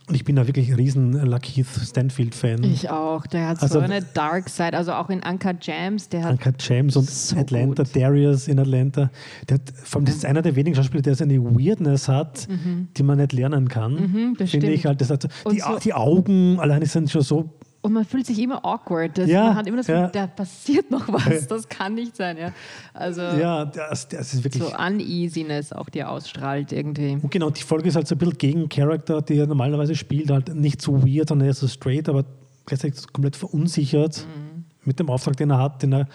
[0.09, 2.61] Und ich bin da wirklich ein riesen Lakeith Stanfield-Fan.
[2.63, 3.25] Ich auch.
[3.25, 4.75] Der hat also, so eine Dark Side.
[4.75, 6.09] Also auch in Uncut Jams.
[6.09, 7.95] Der hat Uncut Jams und so Atlanta, gut.
[7.95, 9.09] Darius in Atlanta.
[9.47, 12.49] Der hat, vor allem, das ist einer der wenigen Schauspieler, der so eine Weirdness hat,
[12.49, 12.89] mhm.
[12.97, 13.93] die man nicht lernen kann.
[13.93, 14.99] Mhm, Finde ich halt.
[14.99, 17.49] Das hat, die, so, die Augen alleine sind schon so
[17.83, 19.17] und man fühlt sich immer awkward.
[19.17, 20.07] Das, ja, man hat immer das Gefühl, ja.
[20.07, 21.47] da passiert noch was.
[21.47, 22.37] Das kann nicht sein.
[22.37, 22.53] Ja,
[22.93, 24.63] also ja das, das ist wirklich.
[24.63, 27.19] So Uneasiness auch, die ausstrahlt irgendwie.
[27.21, 30.31] Und genau, die Folge ist halt so ein bisschen gegen Charakter, die er normalerweise spielt.
[30.31, 32.23] Halt nicht so weird, sondern eher so straight, aber
[32.65, 34.63] gleichzeitig komplett verunsichert mhm.
[34.85, 35.83] mit dem Auftrag, den er hat.
[35.83, 36.07] Den er,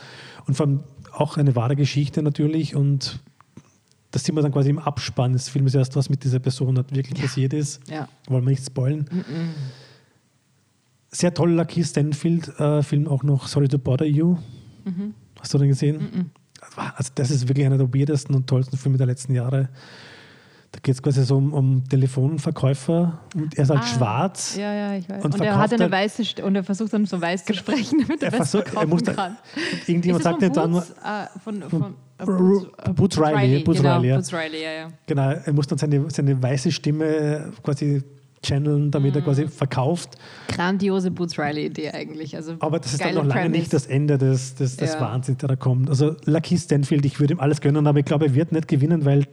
[0.47, 0.81] und vor allem
[1.13, 2.75] auch eine wahre Geschichte natürlich.
[2.75, 3.21] Und
[4.11, 6.97] das sieht man dann quasi im Abspann des Films erst, was mit dieser Person halt
[6.97, 7.87] wirklich passiert ist.
[7.91, 8.09] Ja.
[8.27, 9.07] Wollen wir nicht spoilen.
[9.13, 9.51] Mhm
[11.11, 14.37] sehr toller Keith Stanfield-Film äh, auch noch Sorry to Bother You.
[14.85, 15.15] Mhm.
[15.41, 15.97] Hast du den gesehen?
[15.97, 16.31] Mhm.
[16.97, 19.69] Also das ist wirklich einer der weirdesten und tollsten Filme der letzten Jahre.
[20.73, 24.57] Da geht es quasi so um, um, Telefonverkäufer und er ist halt ah, schwarz.
[24.57, 25.25] Ja, ja, ich weiß.
[25.25, 28.01] Und, und er hat eine weiße St und er versucht dann so weiß zu sprechen,
[28.07, 29.39] damit er, er besser versucht, er muss kann.
[29.87, 30.73] Irgendjemand sagt ihm dann.
[30.73, 30.95] Boots,
[31.43, 33.63] von, von, von Boots, Boots Riley.
[33.63, 34.15] Boots genau, Riley.
[34.15, 34.89] Boots Riley, ja.
[35.07, 38.03] Genau, er muss dann seine, seine weiße Stimme quasi
[38.45, 39.49] channeln, damit er quasi mhm.
[39.49, 40.17] verkauft.
[40.49, 42.37] Grandiose Boots Riley-Idee eigentlich.
[42.37, 43.59] Also Aber das ist dann noch lange Premise.
[43.59, 45.01] nicht das Ende des, des, des ja.
[45.01, 45.89] Wahnsinns, der da kommt.
[45.91, 49.05] Also Lucky Stanfield, ich würde ihm alles gönnen, aber ich glaube, er wird nicht gewinnen,
[49.05, 49.27] weil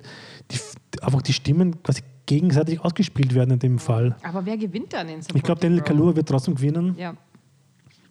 [0.51, 0.59] die,
[1.01, 4.15] einfach die Stimmen quasi gegenseitig ausgespielt werden in dem Fall.
[4.23, 6.95] Aber wer gewinnt dann in Ich glaube, Daniel Kalur wird trotzdem gewinnen.
[6.97, 7.15] Ja.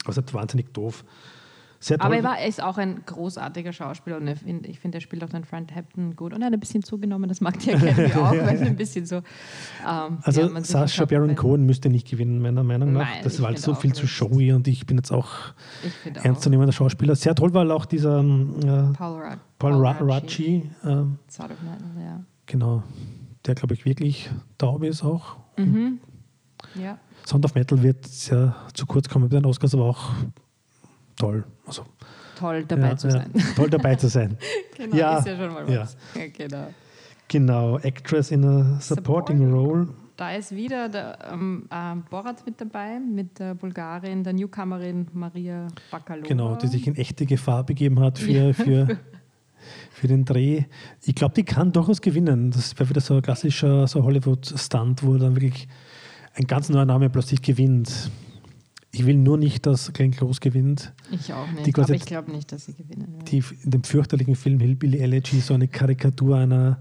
[0.05, 1.05] Das ist halt wahnsinnig doof.
[1.85, 2.07] Sehr toll.
[2.07, 5.03] Aber er, war, er ist auch ein großartiger Schauspieler und ich finde, ich find, er
[5.03, 6.33] spielt auch den Frank Hampton gut.
[6.33, 9.17] Und er hat ein bisschen zugenommen, das mag die Academy auch, weil ein bisschen so.
[9.17, 13.01] Ähm, Also ja, verkauft, Baron Cohen müsste nicht gewinnen, meiner Meinung nach.
[13.03, 15.29] Nein, das war halt finde so viel zu showy und ich bin jetzt auch
[15.85, 16.43] Ich finde ernst auch.
[16.45, 17.17] zu nehmender Schauspieler.
[17.17, 21.59] Sehr toll war auch dieser ähm, äh, Paul, Ra Paul Ra Raci, ähm, Sound of
[21.61, 22.25] Metal, ja.
[22.47, 22.83] genau,
[23.45, 25.37] der glaube ich wirklich taub ist auch.
[25.59, 25.99] Mhm.
[26.83, 30.13] Ja, Sound of Metal wird sehr zu kurz kommen bei den Oscars, aber auch
[31.17, 31.45] toll.
[31.67, 31.85] Also,
[32.39, 33.33] toll dabei ja, zu ja, sein.
[33.57, 34.37] Toll dabei zu sein.
[34.77, 35.81] genau, Ja, ist ja schon mal ja.
[35.83, 35.97] was.
[36.15, 36.67] Ja, genau.
[37.29, 39.53] Genau, Actress in a Supporting, Supporting.
[39.53, 39.89] Role.
[40.17, 45.67] Da ist wieder der ähm, ähm, Borat mit dabei, mit der Bulgarin, der Newcomerin Maria
[45.91, 46.29] Bakalova.
[46.29, 48.97] Genau, die sich in echte Gefahr begeben hat für, für,
[49.91, 50.65] für den Dreh.
[51.03, 52.53] Ich glaube, die kann durchaus gewinnen.
[52.53, 55.67] Das wäre wieder so ein klassischer so Hollywood-Stunt, wo dann wirklich
[56.35, 58.11] ein ganz neuer Name plötzlich gewinnt.
[58.97, 62.07] Ich will nur nicht, dass Glenn Close gewinnt, Ich auch Die nicht, quasi- aber ich
[62.07, 63.31] glaube nicht, dass sie gewinnen wird.
[63.33, 66.79] die in dem fürchterlichen Film Hillbilly Elegy so eine Karikatur einer,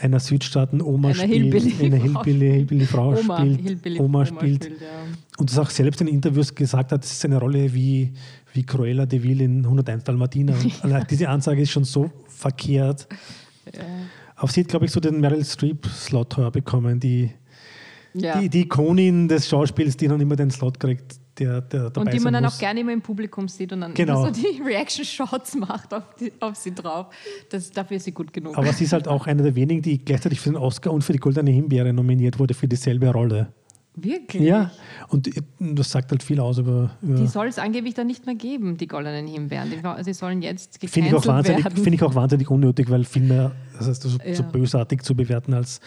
[0.00, 1.30] einer Südstaaten-Oma spielt.
[1.30, 3.60] Hillbilly- eine Hillbilly, Hillbilly Frau Oma, spielt.
[3.60, 4.64] Hillbilly Oma spielt.
[4.64, 4.70] ja.
[5.38, 8.12] Und das auch selbst in Interviews gesagt hat, das ist eine Rolle wie,
[8.54, 10.54] wie Cruella de Vil in 101 Dalmatiner.
[10.82, 13.06] Allein diese Ansage ist schon so verkehrt.
[13.72, 13.82] Ja.
[14.34, 17.30] Aber sie hat, glaube ich, so den Meryl Streep-Slot bekommen, die,
[18.14, 18.40] Ja.
[18.40, 22.12] die, die Ikonin des Schauspiels, die dann immer den Slot kriegt, der, der dabei und
[22.12, 22.54] die man dann muss.
[22.54, 24.24] auch gerne immer im Publikum sieht und dann Genau.
[24.26, 27.06] immer so die Reaction-Shots macht auf, die, auf sie drauf.
[27.50, 28.56] Das, dafür ist sie gut genug.
[28.58, 31.12] Aber sie ist halt auch eine der wenigen, die gleichzeitig für den Oscar und für
[31.12, 33.52] die Goldene Himbeere nominiert wurde für dieselbe Rolle.
[34.00, 34.42] Wirklich?
[34.42, 34.70] Ja,
[35.08, 36.92] und das sagt halt viel aus über.
[37.02, 39.70] Die über soll es angeblich dann nicht mehr geben, die goldenen Himbeeren.
[39.70, 41.82] Die, sie sollen jetzt Finde ich, auch gecancelt wahnsinnig- werden.
[41.82, 44.42] finde ich auch wahnsinnig unnötig, weil Filme, das heißt, so, so Ja.
[44.42, 45.80] bösartig zu bewerten als,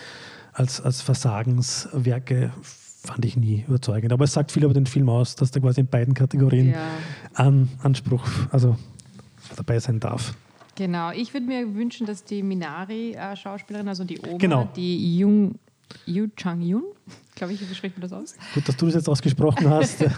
[0.52, 2.52] als, als Versagenswerke,
[3.04, 4.14] fand ich nie überzeugend.
[4.14, 6.82] Aber es sagt viel über den Film aus, dass der quasi in beiden Kategorien ja,
[7.34, 8.76] an Anspruch, also
[9.56, 10.36] dabei sein darf.
[10.76, 11.12] genau.
[11.12, 14.70] Ich würde mir wünschen, dass die Minari-Schauspielerin, also die Oma, Genau.
[14.76, 15.56] die Jung,
[16.06, 16.84] Yu Chang-yun,
[17.36, 18.36] glaube ich, wie spricht man das aus?
[18.54, 20.06] Gut, dass du das jetzt ausgesprochen hast.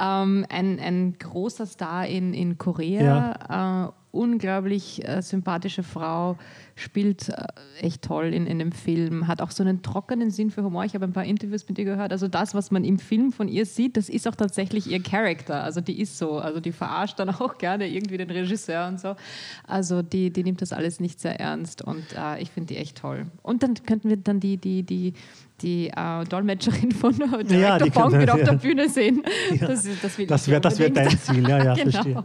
[0.00, 6.36] Ähm, ein, ein großer Star in, in Korea, äh, unglaublich äh, sympathische Frau,
[6.76, 7.44] spielt äh,
[7.80, 10.84] echt toll in, in dem Film, hat auch so einen trockenen Sinn für Humor.
[10.84, 12.12] Ich habe ein paar Interviews mit ihr gehört.
[12.12, 15.62] Also das, was man im Film von ihr sieht, das ist auch tatsächlich ihr Charakter.
[15.62, 16.38] Also die ist so.
[16.38, 19.16] Also die verarscht dann auch gerne irgendwie den Regisseur und so.
[19.66, 22.98] Also die, die nimmt das alles nicht sehr ernst und äh, ich finde die echt
[22.98, 23.26] toll.
[23.42, 25.12] Und dann könnten wir dann die, die, die,
[25.60, 29.22] die äh, Dolmetscherin von Director Ja, Bong wieder auf der Bühne sehen.
[29.54, 29.66] Ja.
[29.66, 31.90] Das, das, Das wäre wär dein Ziel, ja, ja, genau.
[31.90, 32.24] verstehe.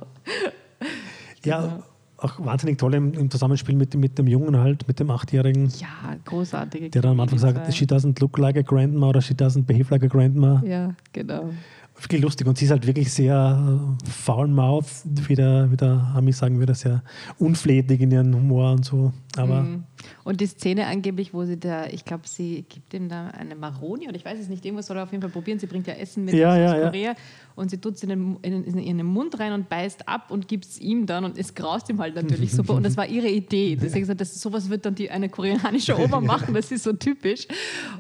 [1.46, 1.84] Ja,
[2.18, 5.68] auch wahnsinnig toll im, im Zusammenspiel mit, dem- mit dem Jungen halt, mit dem Achtjährigen,
[5.80, 9.34] Ja, großartige der dann am Anfang sagt, she doesn't look like a grandma oder she
[9.34, 10.62] doesn't behave like a grandma.
[10.66, 11.52] Ja, genau.
[12.00, 14.86] Wirklich lustig und sie ist halt wirklich sehr äh, foul-mouth,
[15.28, 17.04] wie der, wie der Ami sagen würde, sehr
[17.38, 19.12] unflätig in ihren Humor und so.
[19.38, 19.84] Aber Mhm.
[20.26, 24.08] Und die Szene angeblich, wo sie da, ich glaube, sie gibt ihm da eine Maroni
[24.08, 25.60] oder ich weiß es nicht, irgendwas soll er auf jeden Fall probieren.
[25.60, 27.14] Sie bringt ja Essen mit Ja, aus ja, ja.
[27.56, 30.48] Und sie tut es in, den- in, in ihren Mund rein und beißt ab und
[30.48, 32.74] gibt es ihm dann und es graust ihm halt natürlich super.
[32.74, 33.76] Und das war ihre Idee.
[33.76, 37.48] Deswegen gesagt, das, sowas wird dann die, eine koreanische Oma machen, das ist so typisch.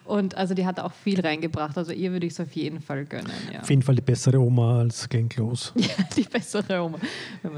[0.05, 1.77] Und also die hat auch viel reingebracht.
[1.77, 3.31] Also ihr würde ich es auf jeden Fall gönnen.
[3.53, 3.61] Ja.
[3.61, 5.71] auf jeden Fall die bessere Oma als Glenn Close.
[5.79, 5.87] Ja,
[6.17, 6.97] die bessere Oma.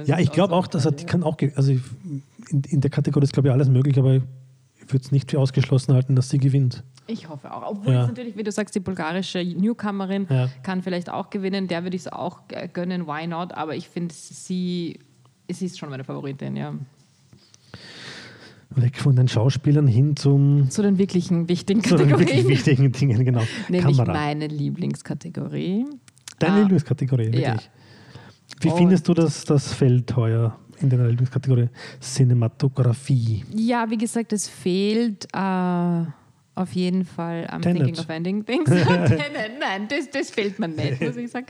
[0.05, 3.33] Ja, ich glaube auch, dass kann, die kann auch, also in, in der Kategorie ist
[3.33, 4.21] glaube ich alles möglich, aber ich
[4.93, 6.83] würde es nicht für ausgeschlossen halten, dass sie gewinnt.
[7.07, 7.63] Ich hoffe auch.
[7.71, 8.01] Obwohl Ja.
[8.03, 10.49] es natürlich, wie du sagst, die bulgarische Newcomerin Ja.
[10.63, 11.67] kann vielleicht auch gewinnen.
[11.67, 12.39] Der würde ich es auch
[12.73, 13.05] gönnen.
[13.07, 13.53] Why not?
[13.53, 14.99] Aber ich finde, sie,
[15.49, 16.73] sie ist schon meine Favoritin, ja.
[18.71, 22.47] Weg von den Schauspielern hin zum Zu den wirklichen wichtigen zu den wirklich Kategorien.
[22.49, 23.43] wichtigen Dingen, genau.
[23.69, 24.11] Nämlich Kamera.
[24.13, 25.85] meine Lieblingskategorie.
[26.39, 27.43] Deine Ah, Lieblingskategorie, wirklich.
[27.43, 27.55] ja.
[28.61, 31.69] Wie Und- findest du das, das Feld heuer in deiner Lieblingskategorie?
[32.01, 33.45] Cinematografie.
[33.55, 36.03] Ja, wie gesagt, es fehlt äh,
[36.55, 37.83] auf jeden Fall am Tenet.
[37.83, 38.69] Thinking of Ending Things.
[38.69, 41.47] Tenet, Nein, das, das fehlt mir nicht, muss ich sagen.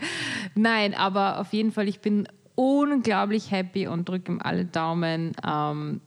[0.56, 5.34] Nein, aber auf jeden Fall, ich bin unglaublich happy und drücke ihm alle Daumen.
[5.48, 6.02] Ähm,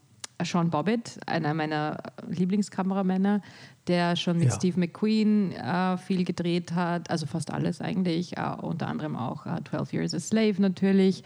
[0.44, 3.42] Sean Bobbitt, einer meiner Lieblingskameramänner,
[3.88, 4.54] der schon mit Ja.
[4.54, 9.56] Steve McQueen äh, viel gedreht hat, also fast alles eigentlich, äh, unter anderem auch äh,
[9.68, 11.24] 12 Years a Slave natürlich.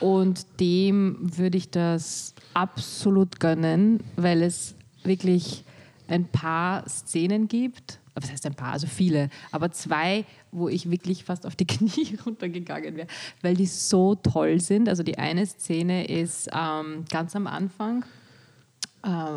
[0.00, 5.64] Und dem würde ich das absolut gönnen, weil es wirklich
[6.10, 7.98] ein paar Szenen gibt.
[8.14, 8.72] Was heißt ein paar?
[8.72, 13.06] Also viele, aber zwei, wo ich wirklich fast auf die Knie runtergegangen wäre,
[13.40, 14.88] weil die so toll sind.
[14.88, 18.04] Also die eine Szene ist ähm, ganz am Anfang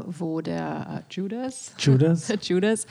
[0.07, 2.31] wo der äh, Judas, Judas.
[2.41, 2.85] Judas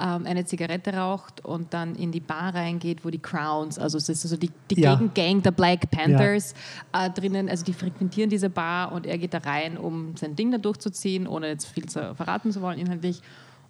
[0.00, 4.08] ähm, eine Zigarette raucht und dann in die Bar reingeht, wo die Crowns, also es
[4.08, 4.94] ist also die, die Ja.
[4.94, 6.54] Gegengang der Black Panthers
[6.92, 10.52] äh, drinnen, also die frequentieren diese Bar und er geht da rein, um sein Ding
[10.52, 13.20] da durchzuziehen, ohne jetzt viel zu verraten zu wollen inhaltlich.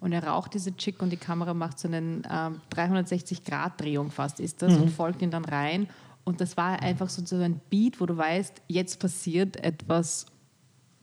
[0.00, 4.60] Und er raucht diese Chick und die Kamera macht so einen ähm, 360-Grad-Drehung fast ist
[4.60, 5.88] das und folgt ihn dann rein.
[6.24, 10.26] Und das war einfach so so ein Beat, wo du weißt, jetzt passiert etwas,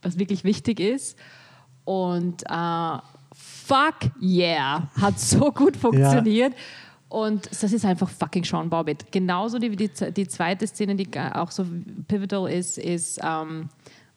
[0.02, 1.18] was wirklich wichtig ist.
[1.90, 2.98] Und äh,
[3.34, 6.52] fuck yeah, hat so gut funktioniert.
[7.08, 9.10] Und das ist einfach fucking Sean Bobbitt.
[9.10, 11.66] Genauso die, die, die zweite Szene, die auch so
[12.06, 13.68] pivotal ist, ist ähm,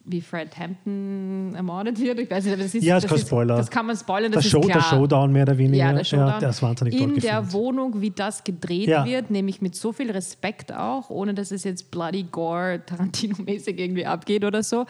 [0.06, 2.20] wie Fred Hampton ermordet wird.
[2.20, 3.56] Ich weiß nicht, aber das ist, Ja, das kein ist, Spoiler.
[3.56, 4.90] Das kann man spoilern, Der, das Show, ist der klar.
[4.90, 5.86] Showdown mehr oder weniger.
[5.86, 6.40] Ja, der Showdown.
[6.42, 7.54] der ist wahnsinnig In der gefilmt.
[7.54, 9.06] Wohnung, wie das gedreht Ja.
[9.06, 14.06] wird, nämlich mit so viel Respekt auch, ohne dass es jetzt bloody gore Tarantino-mäßig irgendwie
[14.06, 14.86] abgeht oder so.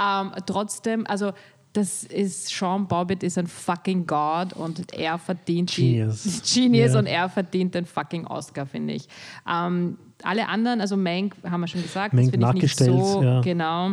[0.00, 1.32] Ähm, trotzdem, also
[1.72, 6.22] das ist Sean Bobbitt ist ein fucking God und er verdient Genius.
[6.22, 6.98] die Genius Ja.
[6.98, 9.08] und er verdient den fucking Oscar, finde ich.
[9.50, 13.22] Ähm, alle anderen, also Mank haben wir schon gesagt, Mank das finde ich nicht so
[13.22, 13.40] ja.
[13.40, 13.92] genau.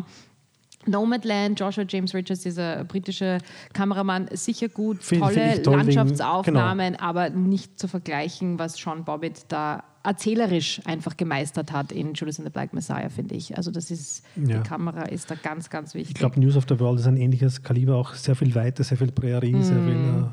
[0.85, 3.39] Nomadland, Joshua James Richards, dieser britische
[3.73, 9.83] Kameramann, sicher gut, tolle toll wegen- Landschaftsaufnahmen, aber nicht zu vergleichen, was Sean Bobbitt da
[10.03, 13.57] erzählerisch einfach gemeistert hat in Judas and the Black Messiah, finde ich.
[13.57, 14.57] Also das ist, Ja.
[14.57, 16.11] die Kamera ist da ganz, ganz wichtig.
[16.11, 18.97] Ich glaube, News of the World ist ein ähnliches Kaliber, auch sehr viel Weite, sehr
[18.97, 20.23] viel Prärie, sehr viel Mhm.
[20.25, 20.27] äh,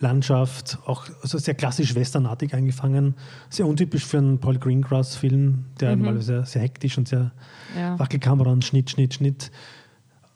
[0.00, 3.14] Landschaft, auch also sehr klassisch westernartig eingefangen.
[3.48, 6.02] Sehr untypisch für einen Paul Greengrass-Film, der Mhm.
[6.04, 7.30] mal sehr, sehr hektisch und sehr
[7.78, 7.98] ja.
[7.98, 9.50] Wackelkamera und Schnitt, Schnitt, Schnitt.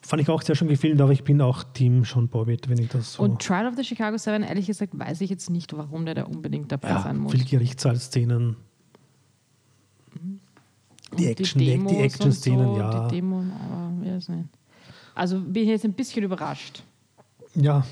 [0.08, 2.88] Fand ich auch sehr schön gefilmt, aber ich bin auch Team Sean Bobbitt, wenn ich
[2.88, 3.22] das so.
[3.22, 6.22] Und Trial of the Chicago Seven, ehrlich gesagt, weiß ich jetzt nicht, warum der da
[6.22, 7.32] unbedingt dabei ja, sein muss.
[7.32, 8.56] viel Gerichtssaalszenen.
[11.18, 13.06] Die Action, die, Demos die und Action-Szenen, so, ja.
[13.06, 14.48] Die Demo, aber ich weiß nicht.
[15.14, 16.82] Also bin ich jetzt ein bisschen überrascht.
[17.54, 17.84] Ja,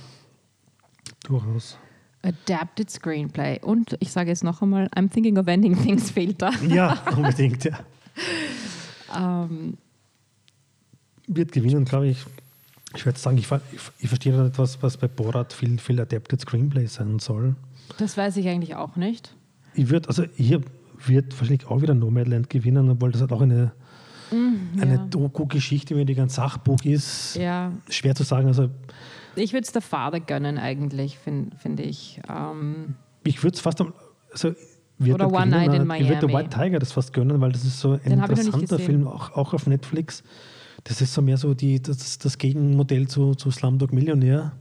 [1.25, 1.77] durchaus.
[2.23, 3.61] Adapted Screenplay.
[3.61, 6.49] Und ich sage jetzt noch einmal, I'm thinking of ending things fehlt da.
[6.67, 7.79] Ja, unbedingt, ja.
[9.15, 9.79] Ähm,
[11.27, 12.25] Wird gewinnen, glaube ich.
[12.95, 16.41] Ich würde sagen, ich, ich, ich verstehe da nicht, was, bei Borat viel, viel Adapted
[16.41, 17.57] Screenplay sein soll.
[17.99, 19.35] das weiß ich eigentlich auch nicht.
[19.75, 20.63] Ich würde, also hier
[21.05, 23.73] wird wahrscheinlich auch wieder Nomadland gewinnen, obwohl das halt auch eine,
[24.31, 25.07] eine ja.
[25.11, 27.37] Doku-Geschichte, wie ein Sachbuch ist.
[27.37, 28.47] Ja, Schwer zu sagen.
[28.49, 28.71] Also
[29.37, 32.21] ich würde es der Vater gönnen eigentlich, finde find ich.
[32.29, 33.93] Ähm, ich würde es fast am,
[34.33, 34.55] also
[35.01, 36.35] Oder er One Night in Ich würde Miami.
[36.35, 38.79] White Tiger das fast gönnen, weil das ist so ein Den interessanter.
[38.79, 40.23] Film, auch, auch auf Netflix.
[40.89, 44.53] Das ist so mehr so die, das, das Gegenmodell zu, zu Slumdog Millionär.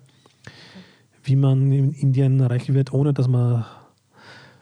[1.24, 3.66] Wie man in Indien erreichen wird, ohne dass man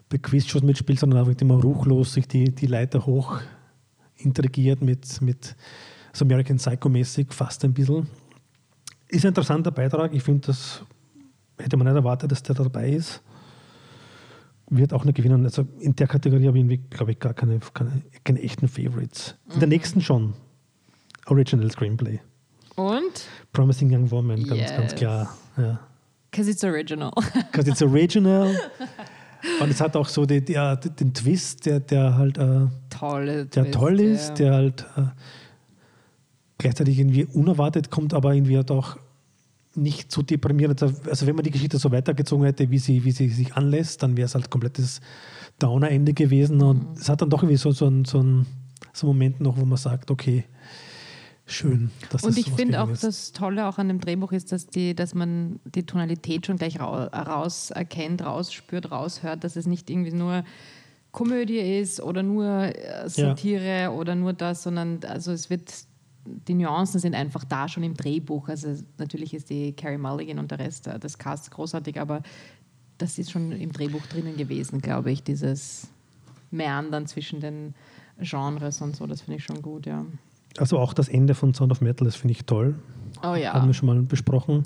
[0.10, 3.39] bei Quizshows mitspielt, sondern einfach immer ruchlos sich die, die Leiter hoch
[4.17, 5.56] intrigiert mit, mit
[6.12, 8.08] so American Psycho-mäßig, fast ein bisschen.
[9.08, 10.13] Ist ein interessanter Beitrag.
[10.13, 10.84] Ich finde, das
[11.58, 13.21] hätte man nicht erwartet, dass der dabei ist.
[14.69, 15.45] Wird auch nicht gewinnen.
[15.45, 19.36] Also in der Kategorie habe ich, glaube ich, gar keine, keine, keine echten Favorites.
[19.54, 20.34] In der nächsten schon.
[21.27, 22.19] Original Screenplay.
[22.75, 23.27] und?
[23.51, 24.95] Promising Young Woman, ganz, ganz Yes.
[24.95, 25.38] klar.
[25.57, 25.79] Ja.
[26.31, 27.12] Because it's original.
[27.51, 28.55] Because it's original.
[29.62, 30.53] Und es hat auch so die, die,
[30.99, 34.36] den Twist, der, der halt äh, Tolle der Twist, toll ist, ja.
[34.36, 35.01] der halt äh,
[36.57, 38.97] gleichzeitig irgendwie unerwartet kommt, aber irgendwie halt auch
[39.75, 40.81] nicht so deprimierend.
[40.81, 44.15] Also wenn man die Geschichte so weitergezogen hätte, wie sie, wie sie sich anlässt, dann
[44.17, 45.01] wäre es halt komplettes
[45.59, 46.62] Downer-Ende gewesen.
[46.62, 46.95] Und Mhm.
[46.97, 48.45] es hat dann doch irgendwie so, so, ein, so, ein,
[48.93, 50.45] so einen Moment noch, wo man sagt, okay,
[51.45, 51.91] schön.
[52.10, 53.03] Dass Und das ich finde auch, ist.
[53.03, 56.79] das Tolle auch an dem Drehbuch ist, dass, die, dass man die Tonalität schon gleich
[56.79, 60.43] rau- raus erkennt, rausspürt, raushört, dass es nicht irgendwie nur
[61.12, 65.71] Komödie ist oder nur äh, Satire oder nur das, sondern also es wird,
[66.25, 68.47] die Nuancen sind einfach da schon im Drehbuch.
[68.49, 72.23] Also natürlich ist die Carrie Mulligan und der Rest äh, des Casts großartig, aber
[72.97, 75.88] das ist schon im Drehbuch drinnen gewesen, glaube ich, dieses
[76.51, 77.75] Meandern zwischen den
[78.19, 80.06] Genres und so, das finde ich schon gut, ja.
[80.58, 82.76] Also auch das Ende von Sound of Metal, das finde ich toll.
[83.24, 83.54] Oh ja.
[83.54, 84.63] Haben wir schon mal besprochen.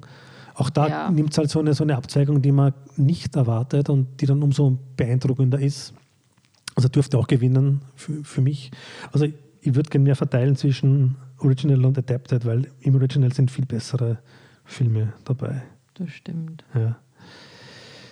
[0.55, 1.11] Auch da Ja.
[1.11, 4.41] nimmt es halt so eine, so eine Abzweigung, die man nicht erwartet und die dann
[4.43, 5.93] umso beeindruckender ist.
[6.75, 8.71] Also dürfte auch gewinnen für, für mich.
[9.11, 13.65] Also ich würde gerne mehr verteilen zwischen Original und Adapted, weil im Original sind viel
[13.65, 14.19] bessere
[14.65, 15.63] Filme dabei.
[15.95, 16.63] Das stimmt.
[16.75, 16.97] Ja.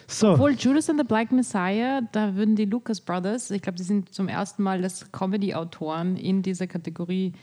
[0.07, 3.83] So, Obwohl Judas and the Black Messiah, da würden die Lucas Brothers, ich glaube, die
[3.83, 7.33] sind zum ersten Mal als Comedy-Autoren in dieser Kategorie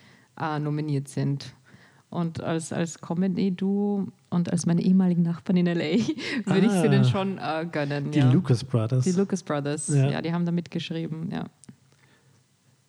[0.40, 1.54] äh, nominiert sind.
[2.10, 5.96] Und als, als Comedy-Duo und als meine ehemaligen Nachbarn in L.A.
[6.44, 6.88] würde ich sie Ah.
[6.88, 8.10] denn schon äh, gönnen.
[8.10, 8.30] die ja.
[8.30, 9.04] Lucas Brothers.
[9.04, 10.10] Die Lucas Brothers, Ja.
[10.10, 10.22] ja.
[10.22, 11.46] die haben da mitgeschrieben, ja.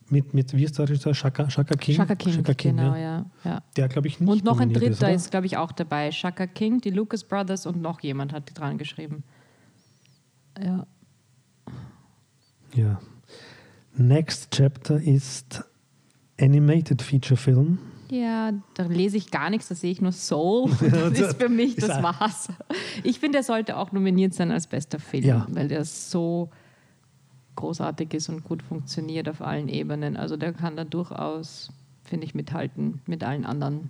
[0.10, 1.14] Mit, mit wie ist der Regisseur?
[1.16, 1.96] Shaka, Shaka King?
[1.96, 3.26] Shaka King, genau, ja.
[3.46, 3.64] ja.
[3.78, 6.12] Der, glaube ich, nicht Und noch ein dritter ist, ist, glaube ich, auch dabei.
[6.12, 9.24] Shaka King, die Lucas Brothers und noch jemand hat die dran geschrieben.
[10.62, 10.86] Ja.
[12.76, 13.00] Ja.
[13.96, 15.64] Next Chapter ist
[16.40, 17.78] Animated Feature Film.
[18.10, 20.70] Ja, da lese ich gar nichts, da sehe ich nur Soul.
[20.82, 22.50] Das ist für mich, das war's.
[23.04, 25.48] Ich finde, er sollte auch nominiert sein als bester Film, Ja.
[25.50, 26.50] weil der so
[27.56, 30.18] großartig ist und gut funktioniert auf allen Ebenen.
[30.18, 31.72] Also der kann da durchaus,
[32.04, 33.90] finde ich, mithalten mit allen anderen.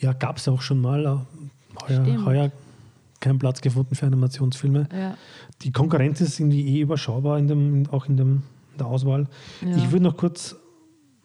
[0.00, 1.04] Ja, gab es auch schon mal.
[1.04, 2.52] äh, Heuer, heuer
[3.20, 4.88] keinen Platz gefunden für Animationsfilme.
[4.92, 5.16] Ja.
[5.62, 9.28] Die Konkurrenz ist irgendwie eh überschaubar, in dem, auch in, dem, in der Auswahl.
[9.64, 9.76] Ja.
[9.76, 10.56] Ich würde noch kurz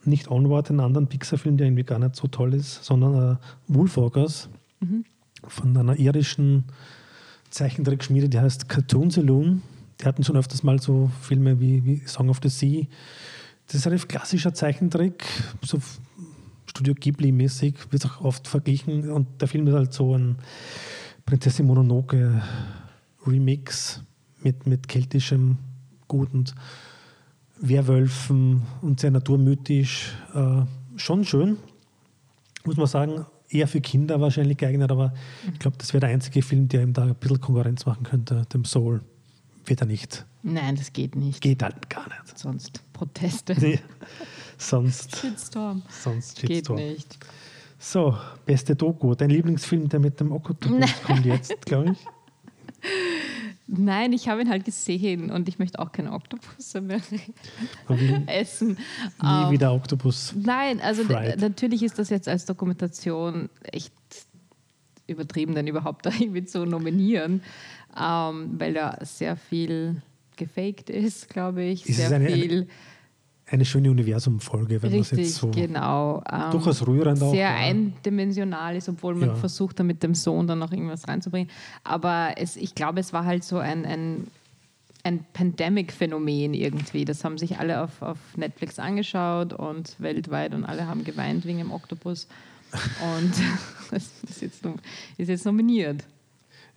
[0.08, 3.36] nicht Onward, einen anderen Pixar-Film, der irgendwie gar nicht so toll ist, sondern äh,
[3.68, 5.06] Wolfwalkers Mhm.
[5.48, 6.66] von einer irischen
[7.50, 9.64] Zeichentrickschmiede, die heißt Cartoon Saloon.
[10.00, 12.86] Die hatten schon öfters mal so Filme wie, wie Song of the Sea.
[13.66, 15.26] Das ist ein relativ klassischer Zeichentrick,
[15.64, 15.80] so
[16.68, 19.10] Studio Ghibli-mäßig, wird auch oft verglichen.
[19.10, 20.38] Und der Film ist halt so ein
[21.26, 22.42] Prinzessin Mononoke
[23.26, 24.02] Remix
[24.44, 25.58] mit, mit keltischem
[26.08, 26.54] Gut und
[27.60, 30.14] Werwölfen und sehr naturmythisch.
[30.34, 30.62] Äh,
[30.96, 31.58] schon schön,
[32.66, 33.26] muss man sagen.
[33.50, 35.14] Eher für Kinder wahrscheinlich geeignet, aber
[35.54, 38.46] ich glaube, das wäre der einzige Film, der ihm da ein bisschen Konkurrenz machen könnte,
[38.54, 39.02] dem Soul.
[39.66, 40.26] Wird er nicht.
[40.44, 41.42] Nein, das geht nicht.
[41.42, 42.38] Geht halt gar nicht.
[42.38, 43.56] Sonst Proteste.
[43.60, 43.80] Nee.
[44.58, 45.84] Sonst, Shitstorm.
[45.90, 46.80] sonst Geht Shitstorm.
[46.80, 47.18] nicht.
[47.80, 49.14] So, beste Doku.
[49.14, 51.98] Dein Lieblingsfilm, der mit dem Oktopus kommt jetzt, glaube ich.
[53.68, 57.02] Nein, ich habe ihn halt gesehen und ich möchte auch keine Oktopusse mehr
[58.28, 58.70] essen.
[58.70, 58.76] nie
[59.24, 60.34] Ähm, wieder Oktopus.
[60.38, 63.94] Nein, also natürlich ist das jetzt als Dokumentation echt
[65.06, 67.42] übertrieben, den überhaupt da irgendwie zu nominieren,
[68.00, 70.02] ähm, weil da sehr viel
[70.38, 71.88] gefaked ist, glaube ich.
[71.88, 72.68] Ist sehr eine viel Eine
[73.66, 75.50] schöne Universumfolge, wenn man es jetzt so.
[75.52, 76.22] genau.
[76.32, 77.32] Ähm, Durchaus rührend auch.
[77.32, 79.36] sehr eindimensional ist, obwohl man Ja.
[79.36, 81.50] versucht, da mit dem Sohn dann noch irgendwas reinzubringen.
[81.84, 84.28] Aber es, ich glaube, es war halt so ein, ein,
[85.04, 87.06] ein Pandemic-Phänomen irgendwie.
[87.06, 91.60] Das haben sich alle auf, auf Netflix angeschaut und weltweit und alle haben geweint wegen
[91.60, 92.28] dem Oktopus.
[93.16, 93.32] Und
[93.92, 94.66] das ist jetzt,
[95.18, 96.04] ist jetzt nominiert.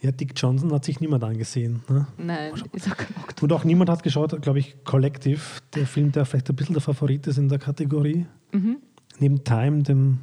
[0.02, 1.82] Ja, Dick Johnson hat sich niemand angesehen.
[1.88, 2.06] Ne?
[2.16, 3.42] Nein, ist auch kein Oktopus.
[3.42, 5.40] Und auch niemand hat geschaut, glaube ich, Collective,
[5.74, 8.26] der Film, der vielleicht ein bisschen der Favorit ist in der Kategorie.
[8.52, 8.78] Mhm.
[9.18, 10.20] Neben Time, dem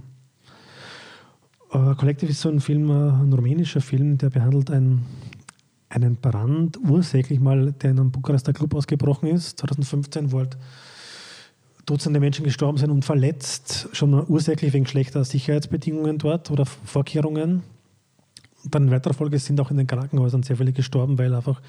[1.72, 5.06] äh, Collective ist so ein Film, äh, ein rumänischer Film, der behandelt ein,
[5.90, 10.58] einen Brand, ursächlich mal, der in einem Bukarester Club ausgebrochen ist, 2015, wo halt
[11.88, 17.64] Dutzende Menschen gestorben sind und verletzt, schon mal ursächlich wegen schlechter Sicherheitsbedingungen dort oder Vorkehrungen.
[18.70, 21.62] Dann in weiterer Folge sind auch in den Krankenhäusern sehr viele gestorben, weil einfach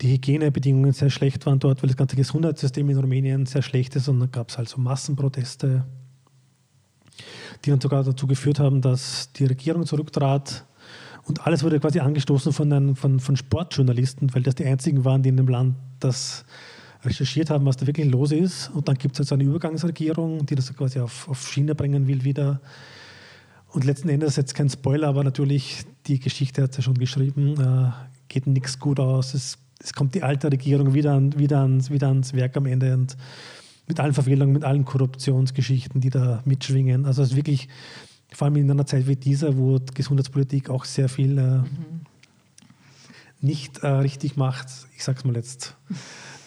[0.00, 4.08] die Hygienebedingungen sehr schlecht waren dort, weil das ganze Gesundheitssystem in Rumänien sehr schlecht ist
[4.08, 5.84] und dann gab es halt so Massenproteste,
[7.64, 10.64] die dann sogar dazu geführt haben, dass die Regierung zurücktrat
[11.28, 15.22] und alles wurde quasi angestoßen von, den, von, von Sportjournalisten, weil das die einzigen waren,
[15.22, 16.44] die in dem Land das
[17.04, 18.70] recherchiert haben, was da wirklich los ist.
[18.70, 22.06] Und dann gibt es halt so eine Übergangsregierung, die das quasi auf, auf Schiene bringen
[22.06, 22.60] will wieder.
[23.70, 27.60] Und letzten Endes, jetzt kein Spoiler, aber natürlich, die Geschichte hat es ja schon geschrieben,
[27.60, 27.90] äh,
[28.28, 29.34] geht nichts gut aus.
[29.34, 32.94] Es, es kommt die alte Regierung wieder, an, wieder, ans, wieder ans Werk am Ende
[32.94, 33.16] und
[33.86, 37.04] mit allen Verfehlungen, mit allen Korruptionsgeschichten, die da mitschwingen.
[37.04, 37.68] Also es ist wirklich,
[38.32, 41.60] vor allem in einer Zeit wie dieser, wo Gesundheitspolitik auch sehr viel äh,
[43.40, 44.68] nicht äh, richtig macht.
[44.96, 45.76] Ich sag's mal jetzt,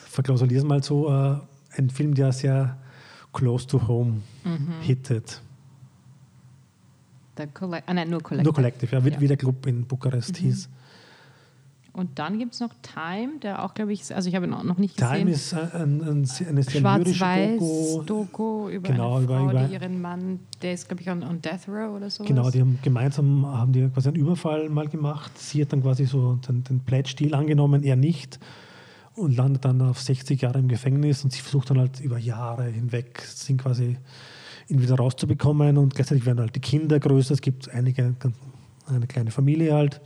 [0.10, 1.38] verklausuliere es mal so, äh,
[1.78, 2.78] ein Film, der sehr
[3.32, 4.22] close to home
[4.82, 5.42] hittet.
[7.42, 8.44] Der Collect ah, nein, nur Collective.
[8.44, 9.18] Nur Collective, ja, wie, Ja.
[9.18, 9.22] Mhm.
[9.22, 10.70] wie der Club in Bukarest hieß.
[11.94, 14.64] Und dann gibt es noch Time, der auch, glaube ich, also ich habe ihn auch
[14.64, 15.14] noch nicht gesehen.
[15.14, 16.48] Time ist ein, ein, ein, eine sehr
[16.82, 18.70] lyrische Schwarz-Weiß Doku.
[18.70, 21.68] Über Genau, eine Frau, über- die ihren Mann, der ist, glaube ich, on, on Death
[21.68, 22.24] Row oder so.
[22.24, 25.38] Genau, die haben gemeinsam haben die quasi einen Überfall mal gemacht.
[25.38, 28.40] Sie hat dann quasi so den, den Pledge-Deal angenommen, er nicht.
[29.16, 32.68] Und landet dann auf 60 Jahre im Gefängnis und sie versucht dann halt über Jahre
[32.68, 33.98] hinweg, sind quasi
[34.72, 37.34] ihn wieder rauszubekommen und gleichzeitig werden halt die Kinder größer.
[37.34, 38.16] Es gibt einige,
[38.88, 40.02] eine kleine Familie halt.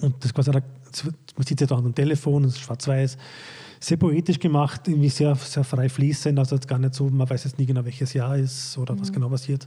[0.00, 0.62] Und das quasi, man
[1.38, 3.16] sieht es jetzt auch am Telefon, es ist schwarz-weiß,
[3.80, 7.44] sehr poetisch gemacht, irgendwie sehr, sehr frei fließend, also jetzt gar nicht so, man weiß
[7.44, 9.66] jetzt nie genau, welches Jahr ist oder was genau passiert.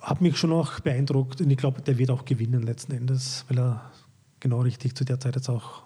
[0.00, 3.58] Hat mich schon auch beeindruckt und ich glaube, der wird auch gewinnen letzten Endes, weil
[3.58, 3.92] er
[4.40, 5.82] genau richtig zu der Zeit jetzt auch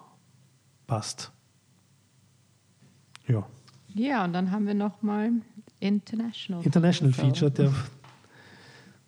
[0.87, 1.31] passt.
[3.27, 3.45] Ja.
[3.95, 5.31] Ja, und dann haben wir nochmal
[5.83, 6.63] International.
[6.63, 7.73] International Feature, der,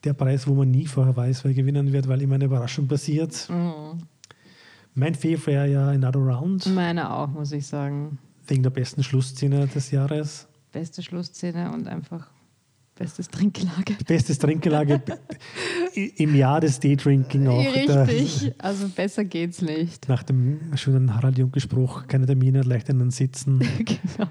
[0.03, 3.47] der Preis, wo man nie vorher weiß, wer gewinnen wird, weil immer eine Überraschung passiert.
[4.93, 8.17] Mein Fave wäre ja Another Round, Meine auch, muss ich sagen.
[8.47, 10.47] wegen der besten Schlussszene des Jahres.
[10.71, 12.27] beste Schlussszene und einfach
[12.95, 13.95] bestes Trinkgelage.
[14.07, 15.01] Bestes Trinkgelage
[16.17, 17.59] im Jahr des Daydrinking auch.
[17.59, 20.07] Richtig, also besser geht's nicht.
[20.07, 23.59] Nach dem schönen Harald Junke-Spruch, keine Termine, leicht einen Sitzen.
[23.79, 24.29] genau.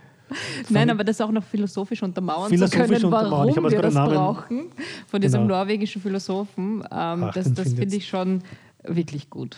[0.69, 4.15] Nein, aber das auch noch philosophisch untermauern philosophisch zu können, warum ich wir das Namen.
[4.15, 4.65] brauchen,
[5.07, 5.59] von diesem Genau.
[5.59, 6.81] norwegischen Philosophen.
[6.81, 8.43] Ähm, Ach, das das finde ich schon
[8.83, 9.57] wirklich gut.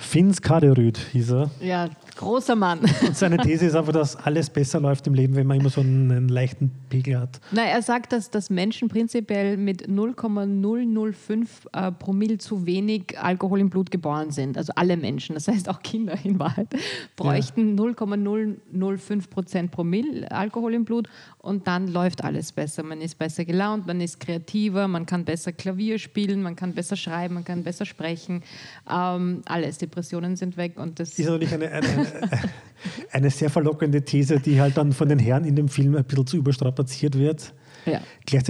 [0.00, 1.50] Finns Kaderüd hieß er.
[1.60, 2.80] Ja, großer Mann.
[3.06, 5.82] Und seine These ist einfach, dass alles besser läuft im Leben, wenn man immer so
[5.82, 7.38] einen, einen leichten Pegel hat.
[7.52, 13.68] Na, er sagt, dass, dass Menschen prinzipiell mit 0,005 äh, Promille zu wenig Alkohol im
[13.68, 14.56] Blut geboren sind.
[14.56, 16.68] Also alle Menschen, das heißt auch Kinder in Wahrheit,
[17.16, 21.08] bräuchten 0,005 Prozent Promille Alkohol im Blut
[21.42, 22.82] und dann läuft alles besser.
[22.82, 26.96] Man ist besser gelaunt, man ist kreativer, man kann besser Klavier spielen, man kann besser
[26.96, 28.42] schreiben, man kann besser sprechen.
[28.90, 32.30] Ähm, alles, Depressionen sind weg und das ist natürlich eine, eine, eine,
[33.12, 36.26] eine sehr verlockende These, die halt dann von den Herren in dem Film ein bisschen
[36.26, 37.54] zu überstrapaziert wird.
[37.86, 38.00] ja.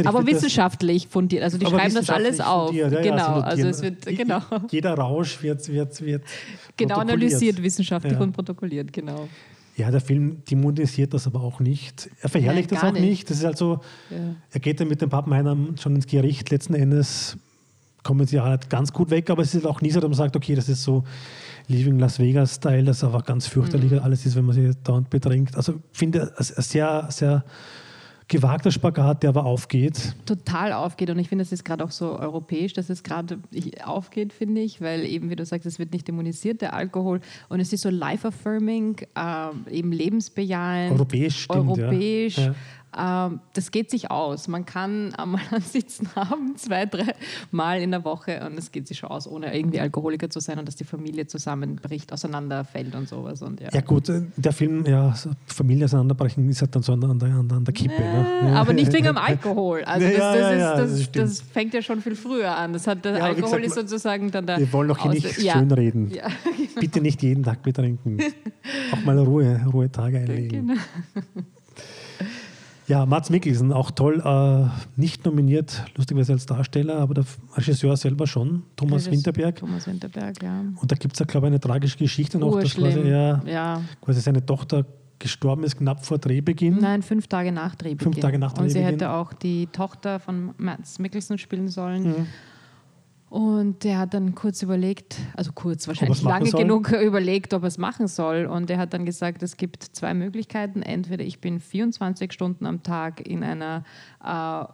[0.05, 2.74] Aber wissenschaftlich fundiert, also die schreiben das alles auf.
[2.74, 4.41] ja, ja, genau, sie also es wird genau.
[4.70, 6.24] Jeder Rausch wird, wird, wird
[6.76, 8.20] Genau analysiert, wissenschaftlich Ja.
[8.20, 9.28] und protokolliert, genau.
[9.77, 12.11] Ja, der Film dämonisiert das aber auch nicht.
[12.21, 13.03] Er verherrlicht Nein, das auch nicht.
[13.03, 13.31] nicht.
[13.31, 14.16] Das ist also, Ja.
[14.51, 16.51] er geht dann mit dem Pappenheiner schon ins Gericht.
[16.51, 17.37] Letzten Endes
[18.03, 20.16] kommen sie ja nicht ganz gut weg, aber es ist auch nie so, dass man
[20.16, 21.05] sagt, okay, das ist so
[21.68, 23.99] Leaving Las Vegas-Style, das aber ganz fürchterlich Mhm.
[24.01, 25.57] alles ist, wenn man sich dauernd betrinkt.
[25.57, 27.45] Also finde es sehr, sehr
[28.31, 30.14] gewagter Spagat, der aber aufgeht.
[30.24, 31.11] total aufgeht.
[31.11, 33.39] Und ich finde, es ist gerade auch so europäisch, dass es gerade
[33.85, 37.20] aufgeht, finde ich, weil eben, wie du sagst, es wird nicht dämonisiert, der Alkohol.
[37.49, 41.85] Und es ist so life-affirming, ähm, eben lebensbejahend, Europäisch stimmt, ja.
[41.85, 42.39] europäisch.
[42.39, 42.47] Ja.
[42.47, 42.55] Ähm,
[42.93, 44.49] das geht sich aus.
[44.49, 47.14] Man kann einmal einen Sitzen haben, zwei, drei
[47.51, 50.59] Mal in der Woche und es geht sich schon aus, ohne irgendwie Alkoholiker zu sein
[50.59, 53.43] und dass die Familie zusammenbricht, auseinanderfällt und sowas.
[53.43, 53.68] Und ja.
[53.72, 55.14] Ja gut, äh, der Film, ja,
[55.47, 57.95] Familie auseinanderbrechen ist halt dann so an der, an der, Kippe.
[57.95, 58.57] Äh, ne?
[58.57, 59.84] Aber nicht wegen dem Alkohol.
[59.84, 62.57] Also das, Ja, das, ja, ist, ja, das, das das, fängt ja schon viel früher
[62.57, 62.72] an.
[62.72, 64.59] Das hat, der Ja, Alkohol gesagt, ist sozusagen dann der.
[64.59, 65.55] Wir wollen auch hier nicht ja.
[65.55, 66.11] schönreden.
[66.11, 66.28] Ja,
[66.80, 68.18] Bitte nicht jeden Tag betrinken.
[68.93, 70.68] Auch mal Ruhe, Ruhetage einlegen.
[70.68, 70.80] genau.
[72.91, 74.68] Ja, Mats Mikkelsen, auch toll, äh,
[75.01, 77.24] nicht nominiert, lustigerweise als Darsteller, aber der
[77.55, 79.57] Regisseur selber schon, Thomas Regisseur- Winterberg.
[79.57, 80.64] Thomas Winterberg, ja.
[80.74, 83.80] Und da gibt es ja, glaube ich, eine tragische Geschichte noch, dass quasi, er, ja.
[84.01, 84.84] quasi seine Tochter
[85.20, 86.78] gestorben ist, knapp vor Drehbeginn.
[86.80, 88.12] Nein, fünf Tage nach Drehbeginn.
[88.12, 88.93] Fünf Tage nach Und sie Drehbeginn.
[88.95, 92.03] hätte auch die Tochter von Mads Mikkelsen spielen sollen.
[92.03, 92.26] Mhm.
[93.31, 96.62] Und der hat dann kurz überlegt, also kurz, wahrscheinlich lange soll?
[96.62, 98.45] genug überlegt, ob er es machen soll.
[98.47, 100.83] Und er hat dann gesagt, es gibt zwei Möglichkeiten.
[100.83, 103.85] Entweder ich bin 24 Stunden am Tag in einer
[104.24, 104.64] äh,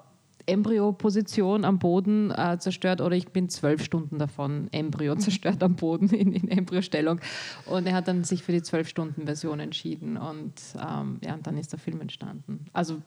[0.51, 6.09] Embryo-Position am Boden äh, zerstört oder ich bin zwölf Stunden davon Embryo zerstört am Boden
[6.09, 7.21] in, in Embryostellung.
[7.67, 11.47] Und er hat dann sich für die zwölf Stunden Version entschieden und ähm, ja, und
[11.47, 12.65] dann ist der Film entstanden.
[12.73, 13.03] Also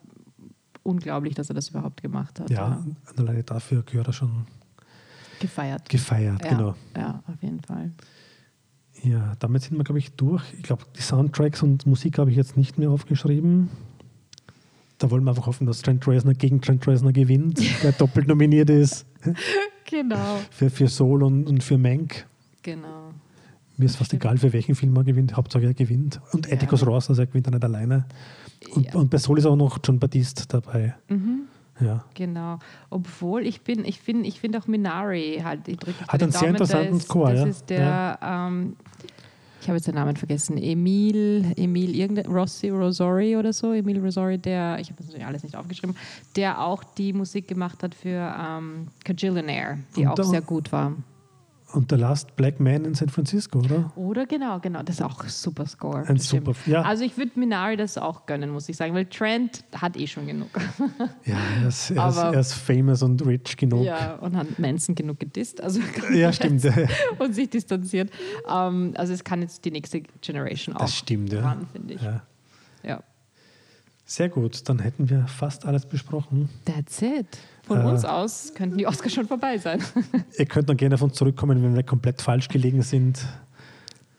[0.83, 2.49] unglaublich, dass er das überhaupt gemacht hat.
[2.51, 2.83] Ja,
[3.17, 4.45] alleine dafür gehört er schon
[5.39, 5.87] Gefeiert.
[5.89, 6.75] gefeiert, ja, genau.
[6.95, 7.91] Ja, auf jeden Fall.
[9.03, 10.43] Ja, damit sind wir, glaube ich, durch.
[10.57, 13.69] Ich glaube, die Soundtracks und Musik habe ich jetzt nicht mehr aufgeschrieben.
[14.97, 18.69] Da wollen wir einfach hoffen, dass Trent Reznor gegen Trent Reznor gewinnt, der doppelt nominiert
[18.69, 19.05] ist
[19.89, 20.39] Genau.
[20.51, 22.27] für, für Soul und, und für Mank.
[22.61, 23.13] Genau.
[23.77, 25.37] Mir ist fast egal, für welchen Film er gewinnt.
[25.37, 26.19] Hauptsache er gewinnt.
[26.33, 26.53] Und Ja.
[26.55, 28.05] Atticus Ross, also er gewinnt er nicht alleine.
[28.75, 28.95] Und, Ja.
[28.95, 30.95] und bei Soul ist auch noch John Batiste dabei.
[31.07, 31.43] Mhm.
[31.79, 32.03] Ja.
[32.13, 32.59] Genau.
[32.89, 36.49] Obwohl ich bin, ich finde, ich finde auch Minari halt, ich drücke Hat einen sehr
[36.49, 37.45] interessanten das, Score, Das ja.
[37.47, 38.75] ist der, ähm,
[39.61, 44.37] ich habe jetzt den Namen vergessen, Emil, Emil irgendein, Rossi, Rosori oder so, Emil Rosori,
[44.37, 45.95] der, ich habe das natürlich alles nicht aufgeschrieben,
[46.37, 50.71] der auch die Musik gemacht hat für ähm, Cajillionaire, die Und auch da- sehr gut
[50.71, 50.93] war.
[51.71, 53.91] Und The Last Black Man in San Francisco, oder?
[53.95, 56.03] Oder genau, genau, das ist auch ein super Score.
[56.07, 56.81] Ein super, ja.
[56.81, 60.25] Also ich würde Minari das auch gönnen, muss ich sagen, weil Trent hat eh schon
[60.27, 60.49] genug.
[61.25, 63.83] Ja, er ist, er ist, er ist famous und rich genug.
[63.83, 65.61] Ja, und hat Manson genug gedisst.
[65.61, 65.79] Also
[66.13, 66.63] Ja, stimmt.
[67.19, 68.09] und sich distanziert.
[68.49, 71.41] Ähm, also es kann jetzt die nächste Generation auch Das stimmt, ja.
[71.41, 72.01] ran, finde ich.
[72.01, 72.09] ja.
[72.11, 72.21] Ja.
[74.11, 76.49] Sehr gut, dann hätten wir fast alles besprochen.
[76.65, 77.27] That's it.
[77.61, 77.85] Von Äh.
[77.85, 79.83] uns aus könnten die Oscars schon vorbei sein.
[80.39, 83.23] Ihr könnt dann gerne auf uns zurückkommen, wenn wir komplett falsch gelegen sind.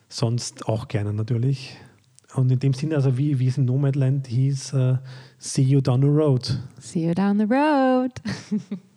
[0.08, 1.76] Sonst auch gerne natürlich.
[2.36, 4.98] Und in dem Sinne, also wie, wie es in Nomadland hieß, äh,
[5.40, 6.60] see you down the road.
[6.78, 8.12] See you down the road.